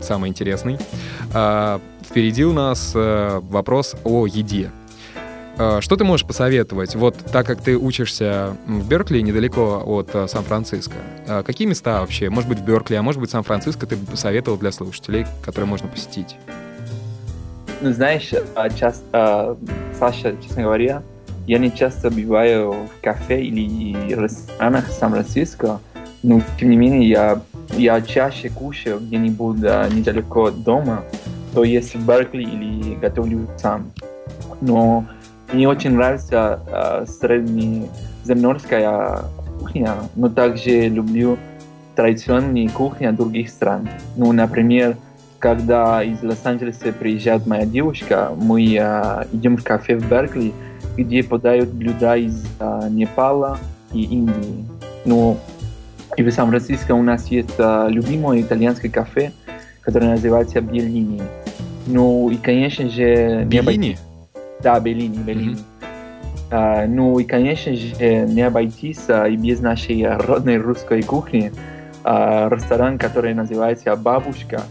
[0.00, 0.78] Самый интересный.
[1.34, 1.78] Э,
[2.08, 4.70] впереди у нас вопрос о еде.
[5.62, 6.96] А, что ты можешь посоветовать?
[6.96, 10.96] Вот так как ты учишься в Беркли, недалеко от э, Сан-Франциско,
[11.28, 14.58] а какие места вообще, может быть, в Беркли, а может быть, Сан-Франциско ты бы посоветовал
[14.58, 16.34] для слушателей, которые можно посетить?
[17.80, 19.56] Ну, знаешь, а, часто,
[19.96, 21.04] Саша, честно говоря,
[21.46, 25.78] я не часто бываю в кафе или ресторанах Сан-Франциско,
[26.24, 27.40] но тем не менее я,
[27.76, 31.04] я чаще кушаю где-нибудь недалеко от дома,
[31.54, 33.92] то есть в Беркли или готовлю сам.
[34.60, 35.06] Но
[35.52, 39.20] мне очень нравится э, среднеземноморская
[39.58, 41.38] кухня, но также люблю
[41.94, 43.88] традиционные кухни других стран.
[44.16, 44.96] Ну, например,
[45.38, 50.52] когда из Лос-Анджелеса приезжает моя девушка, мы э, идем в кафе в Беркли,
[50.96, 53.58] где подают блюда из э, Непала
[53.92, 54.64] и Индии.
[55.04, 55.38] Ну,
[56.16, 59.32] и в Сан-Франциско у нас есть э, любимое итальянское кафе,
[59.80, 61.22] которое называется Беллини.
[61.86, 63.44] Ну и, конечно же...
[63.44, 63.98] Беллини?
[64.62, 65.54] Да, Беллини, Беллини.
[65.54, 65.58] Mm-hmm.
[66.50, 67.94] Uh, ну и, конечно же,
[68.26, 71.52] не обойтись uh, и без нашей родной русской кухни.
[72.04, 74.62] Uh, ресторан, который называется «Бабушка».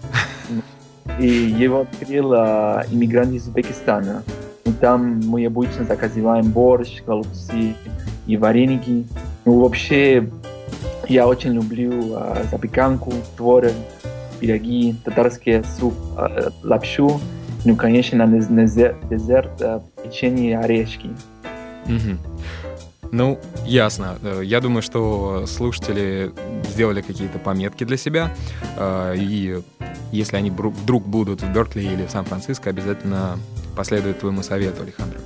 [1.19, 4.23] И его открыл uh, иммигрант из Узбекистана.
[4.65, 7.73] И там мы обычно заказываем борщ, голубцы
[8.27, 9.05] и вареники.
[9.45, 10.29] Ну, вообще,
[11.07, 13.73] я очень люблю uh, запеканку, творог,
[14.39, 17.19] пироги, татарский суп, uh, лапшу
[17.65, 19.61] ну, конечно, на дезерт, дезерт
[20.03, 21.09] печенье и орешки.
[21.85, 22.17] Угу.
[23.11, 24.17] Ну, ясно.
[24.23, 26.31] Э, я думаю, что слушатели
[26.69, 28.33] сделали какие-то пометки для себя.
[28.77, 29.59] Э, и
[30.11, 33.37] если они вдруг будут в Беркли или в Сан-Франциско, обязательно
[33.75, 35.17] последуют твоему совету, Александр.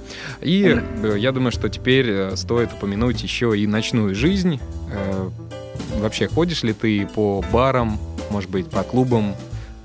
[0.42, 4.60] И э, я думаю, что теперь стоит упомянуть еще и ночную жизнь.
[6.00, 8.00] Вообще, ходишь ли ты по барам,
[8.32, 9.36] может быть, по клубам,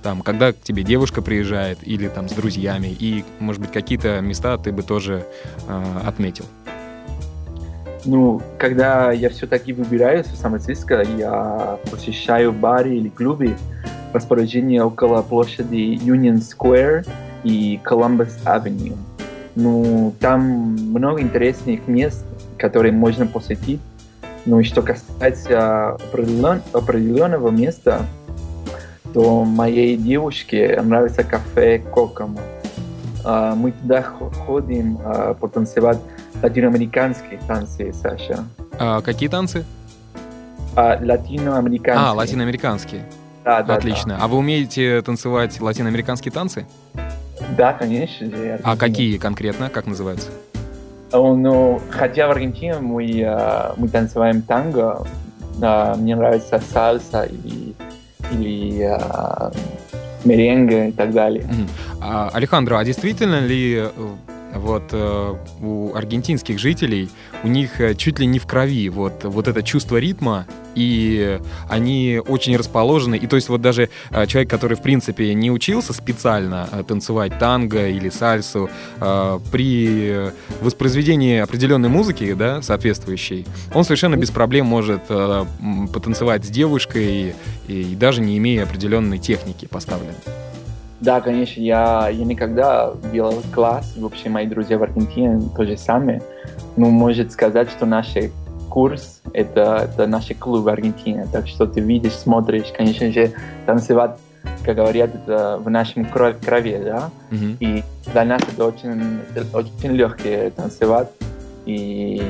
[0.02, 4.56] там, когда к тебе девушка приезжает или там с друзьями, и, может быть, какие-то места
[4.58, 5.24] ты бы тоже
[5.68, 6.44] э, отметил.
[8.04, 13.56] Ну, когда я все-таки выбираюсь в Сан-Франциско, я посещаю бары или клубы,
[14.12, 17.06] расположение около площади Union Square
[17.44, 18.96] и Columbus Avenue.
[19.54, 22.24] Ну, там много интересных мест,
[22.56, 23.80] которые можно посетить.
[24.46, 28.06] Ну и что касается определен, определенного места,
[29.12, 32.40] то моей девушке нравится кафе Кокомо.
[33.24, 35.98] А, мы туда ходим а, потанцевать
[36.42, 38.44] латиноамериканские танцы, Саша.
[38.78, 39.64] А, какие танцы?
[40.76, 42.08] А, латиноамериканские.
[42.08, 43.04] А, латиноамериканские.
[43.44, 44.16] Да, да, Отлично.
[44.16, 44.24] да.
[44.24, 46.66] А вы умеете танцевать латиноамериканские танцы?
[47.56, 48.60] Да, конечно же.
[48.62, 49.70] А какие конкретно?
[49.70, 50.30] Как называются?
[51.12, 55.04] О, ну, хотя в Аргентине мы, а, мы танцеваем танго,
[55.60, 57.59] а, мне нравится сальса или,
[58.30, 59.52] или а,
[60.24, 61.44] меренге и так далее.
[62.00, 63.90] А, Алехандро, а действительно ли э,
[64.54, 67.10] вот э, у аргентинских жителей
[67.42, 72.20] у них э, чуть ли не в крови вот вот это чувство ритма и они
[72.26, 76.68] очень расположены и то есть вот даже э, человек, который в принципе не учился специально
[76.86, 80.30] танцевать танго или сальсу при
[80.60, 85.02] воспроизведении определенной музыки, да, соответствующей, он совершенно без проблем может
[85.92, 87.34] потанцевать с девушкой
[87.68, 90.49] и, и даже не имея определенной техники поставленной.
[91.00, 96.22] Да, конечно, я, я никогда делал класс, вообще мои друзья в Аргентине тоже сами.
[96.76, 98.14] Ну, может сказать, что наш
[98.68, 101.26] курс это, это наш клуб в Аргентине.
[101.32, 103.32] Так что ты видишь, смотришь, конечно же,
[103.66, 104.16] танцевать,
[104.64, 107.10] как говорят, это в нашем крови, да?
[107.30, 107.56] Мгм.
[107.60, 107.82] И
[108.12, 111.08] для нас это очень, это очень легко танцевать.
[111.66, 112.22] И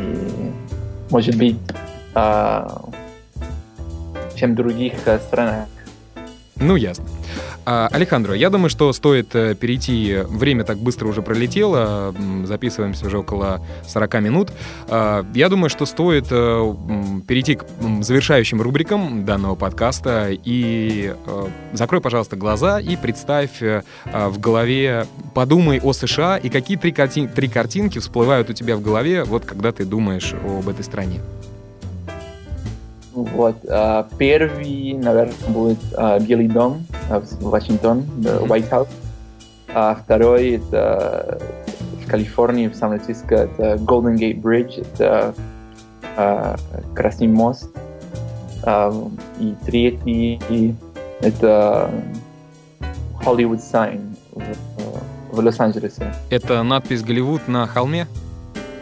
[1.11, 1.59] может быть,
[2.15, 2.89] а,
[4.37, 4.95] чем в других
[5.27, 5.69] странах.
[6.57, 7.05] Ну, ясно.
[7.73, 12.13] А, Алехандро, я думаю, что стоит э, перейти, время так быстро уже пролетело,
[12.43, 14.51] записываемся уже около 40 минут.
[14.89, 16.75] А, Я думаю, что стоит э,
[17.29, 17.65] перейти к
[18.01, 23.83] завершающим рубрикам данного подкаста и э, закрой, пожалуйста, глаза и представь а,
[24.31, 28.83] в голове, подумай о США и какие три, карти- три картинки всплывают у тебя в
[28.83, 31.21] голове, вот когда ты думаешь об этой стране.
[33.25, 33.57] Вот.
[33.69, 38.53] а, Первый, наверное, будет а, Белый дом в Вашингтон, the Мгм.
[38.53, 38.89] White House.
[39.73, 41.41] А второй это
[42.05, 45.35] в Калифорнии, в Сан-Франциско, это Golden Gate Bridge, это
[46.95, 47.69] Красный мост.
[48.65, 48.93] А,
[49.39, 50.75] И третий
[51.21, 51.91] это
[53.25, 56.13] Hollywood Sign в, в Лос-Анджелесе.
[56.31, 58.07] Это надпись «Голливуд» на холме?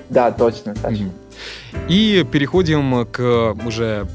[0.09, 1.03] Да, точно, Саша.
[1.03, 1.13] Мгм.
[1.89, 4.07] И переходим к уже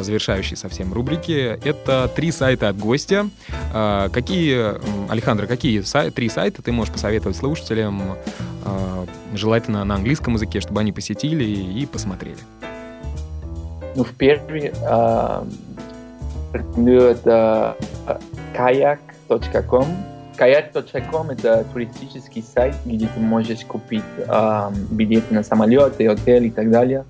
[0.00, 1.58] завершающей совсем рубрике.
[1.64, 3.28] Это три сайта от гостя.
[3.72, 4.74] А, Какие,
[5.10, 8.16] Александр, какие сай- три сайта ты можешь посоветовать слушателям,
[8.64, 12.38] а, желательно на английском языке, чтобы они посетили и посмотрели?
[13.94, 15.46] Ну, в первый а,
[16.52, 17.76] рекомендую это
[18.06, 18.20] а,
[18.56, 19.86] kayak.com.
[20.38, 26.70] Kayak.com это туристический сайт, где ты можешь купить а, билеты на самолеты, отель и так
[26.70, 27.04] далее.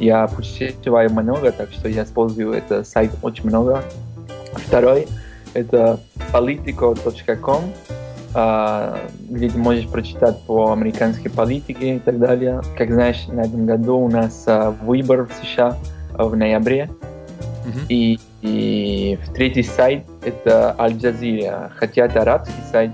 [0.00, 3.84] Я путешествую много, так что я использую этот сайт очень много.
[4.54, 5.06] Второй
[5.54, 6.00] это
[6.32, 7.64] politico.com,
[8.34, 8.98] а,
[9.28, 12.62] где ты можешь прочитать по американской политике и так далее.
[12.76, 15.76] Как знаешь, на этом году у нас а, выбор в США
[16.14, 16.88] а, в ноябре.
[17.66, 17.80] Мгм.
[17.88, 22.90] И, и в третий сайт это Аль Джазира, хотя это арабский сайт,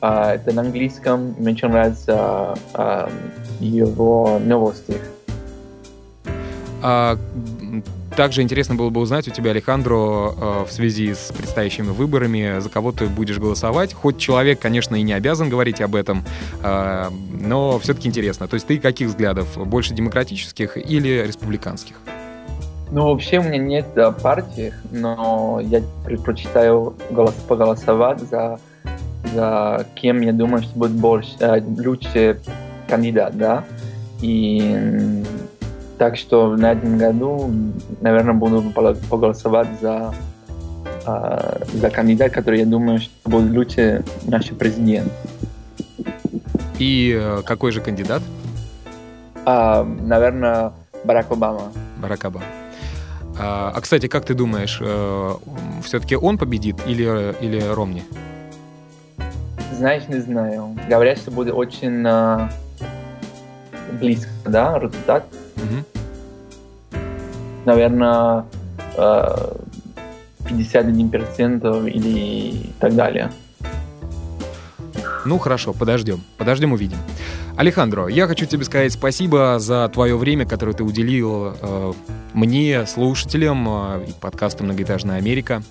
[0.00, 2.54] это на английском, мне очень нравятся
[3.58, 5.00] его новости.
[6.86, 7.16] А,
[8.14, 12.68] Также интересно было бы узнать у тебя, Алехандро, э, в связи с предстоящими выборами, за
[12.68, 13.94] кого ты будешь голосовать.
[13.94, 16.22] Хоть человек, конечно, и не обязан говорить об этом,
[16.62, 17.08] э,
[17.40, 18.46] но все-таки интересно.
[18.48, 19.56] То есть ты каких взглядов?
[19.66, 21.96] Больше демократических или республиканских?
[22.90, 28.60] Ну, вообще у меня нет а, партии, но я предпочитаю голос, поголосовать за,
[29.34, 32.40] за кем я думаю, что будет больше, а, лучше
[32.86, 33.64] кандидат, да.
[34.20, 35.24] И
[36.04, 37.50] так что на этом году,
[38.02, 38.62] наверное, буду
[39.08, 40.14] поголосовать за,
[41.06, 45.10] а, за кандидат, который я думаю, что будет лучше наш президент.
[46.78, 48.20] И э, какой же кандидат?
[49.46, 50.72] А, наверное,
[51.04, 51.72] Барак Обама.
[52.02, 52.44] Барак Обама.
[53.38, 54.82] А, а, кстати, как ты думаешь,
[55.86, 58.02] все-таки он победит или, или Ромни?
[59.72, 60.76] Знаешь, не знаю.
[60.86, 62.50] Говорят, что будет очень а,
[63.98, 65.24] близко, да, результат.
[65.56, 65.93] Мгм.
[67.64, 68.44] Наверное,
[68.96, 69.56] а,
[70.48, 73.30] 51% или так далее.
[75.24, 76.20] Ну хорошо, подождем.
[76.36, 76.98] Подождем, увидим.
[77.56, 81.92] Алехандро, я хочу тебе сказать спасибо за твое время, которое ты уделил э,
[82.32, 85.62] мне, слушателям э, и подкасту «Многоэтажная Америка».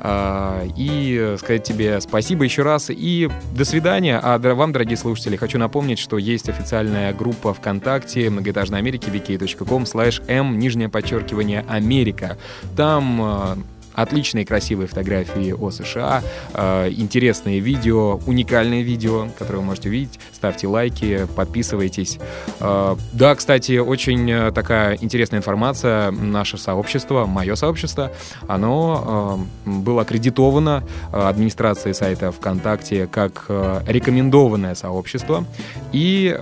[0.00, 4.18] Э, и сказать тебе спасибо еще раз и до свидания.
[4.22, 10.22] А вам, дорогие слушатели, хочу напомнить, что есть официальная группа ВКонтакте «Многоэтажной Америки» vk.com slash
[10.28, 12.38] m, нижнее подчеркивание, Америка.
[12.76, 13.56] Там э,
[13.94, 16.22] Отличные красивые фотографии о США,
[16.54, 20.20] э, интересные видео, уникальные видео, которые вы можете увидеть.
[20.32, 22.18] Ставьте лайки, подписывайтесь.
[22.60, 26.10] Э, да, кстати, очень э, такая интересная информация.
[26.12, 28.12] Наше сообщество, мое сообщество,
[28.46, 33.46] оно было аккредитовано администрацией сайта ВКонтакте как
[33.86, 35.44] рекомендованное сообщество.
[35.92, 36.36] И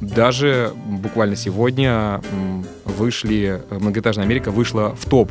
[0.00, 2.20] даже буквально сегодня
[2.84, 5.30] вышли, многоэтажная Америка вышла в топ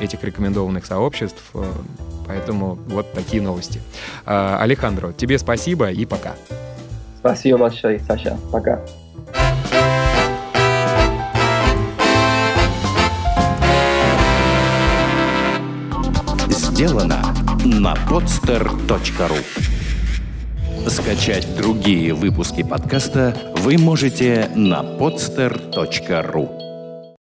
[0.00, 1.42] этих рекомендованных сообществ.
[1.54, 1.64] Э,
[2.26, 3.80] поэтому вот такие новости.
[4.26, 6.34] А, Алехандро, тебе спасибо и пока.
[7.18, 8.36] Спасибо большое, Саша.
[8.52, 8.80] Пока.
[16.48, 17.22] Сделано
[17.64, 19.38] на podster.ru
[20.88, 26.63] Скачать другие выпуски подкаста вы можете на podster.ru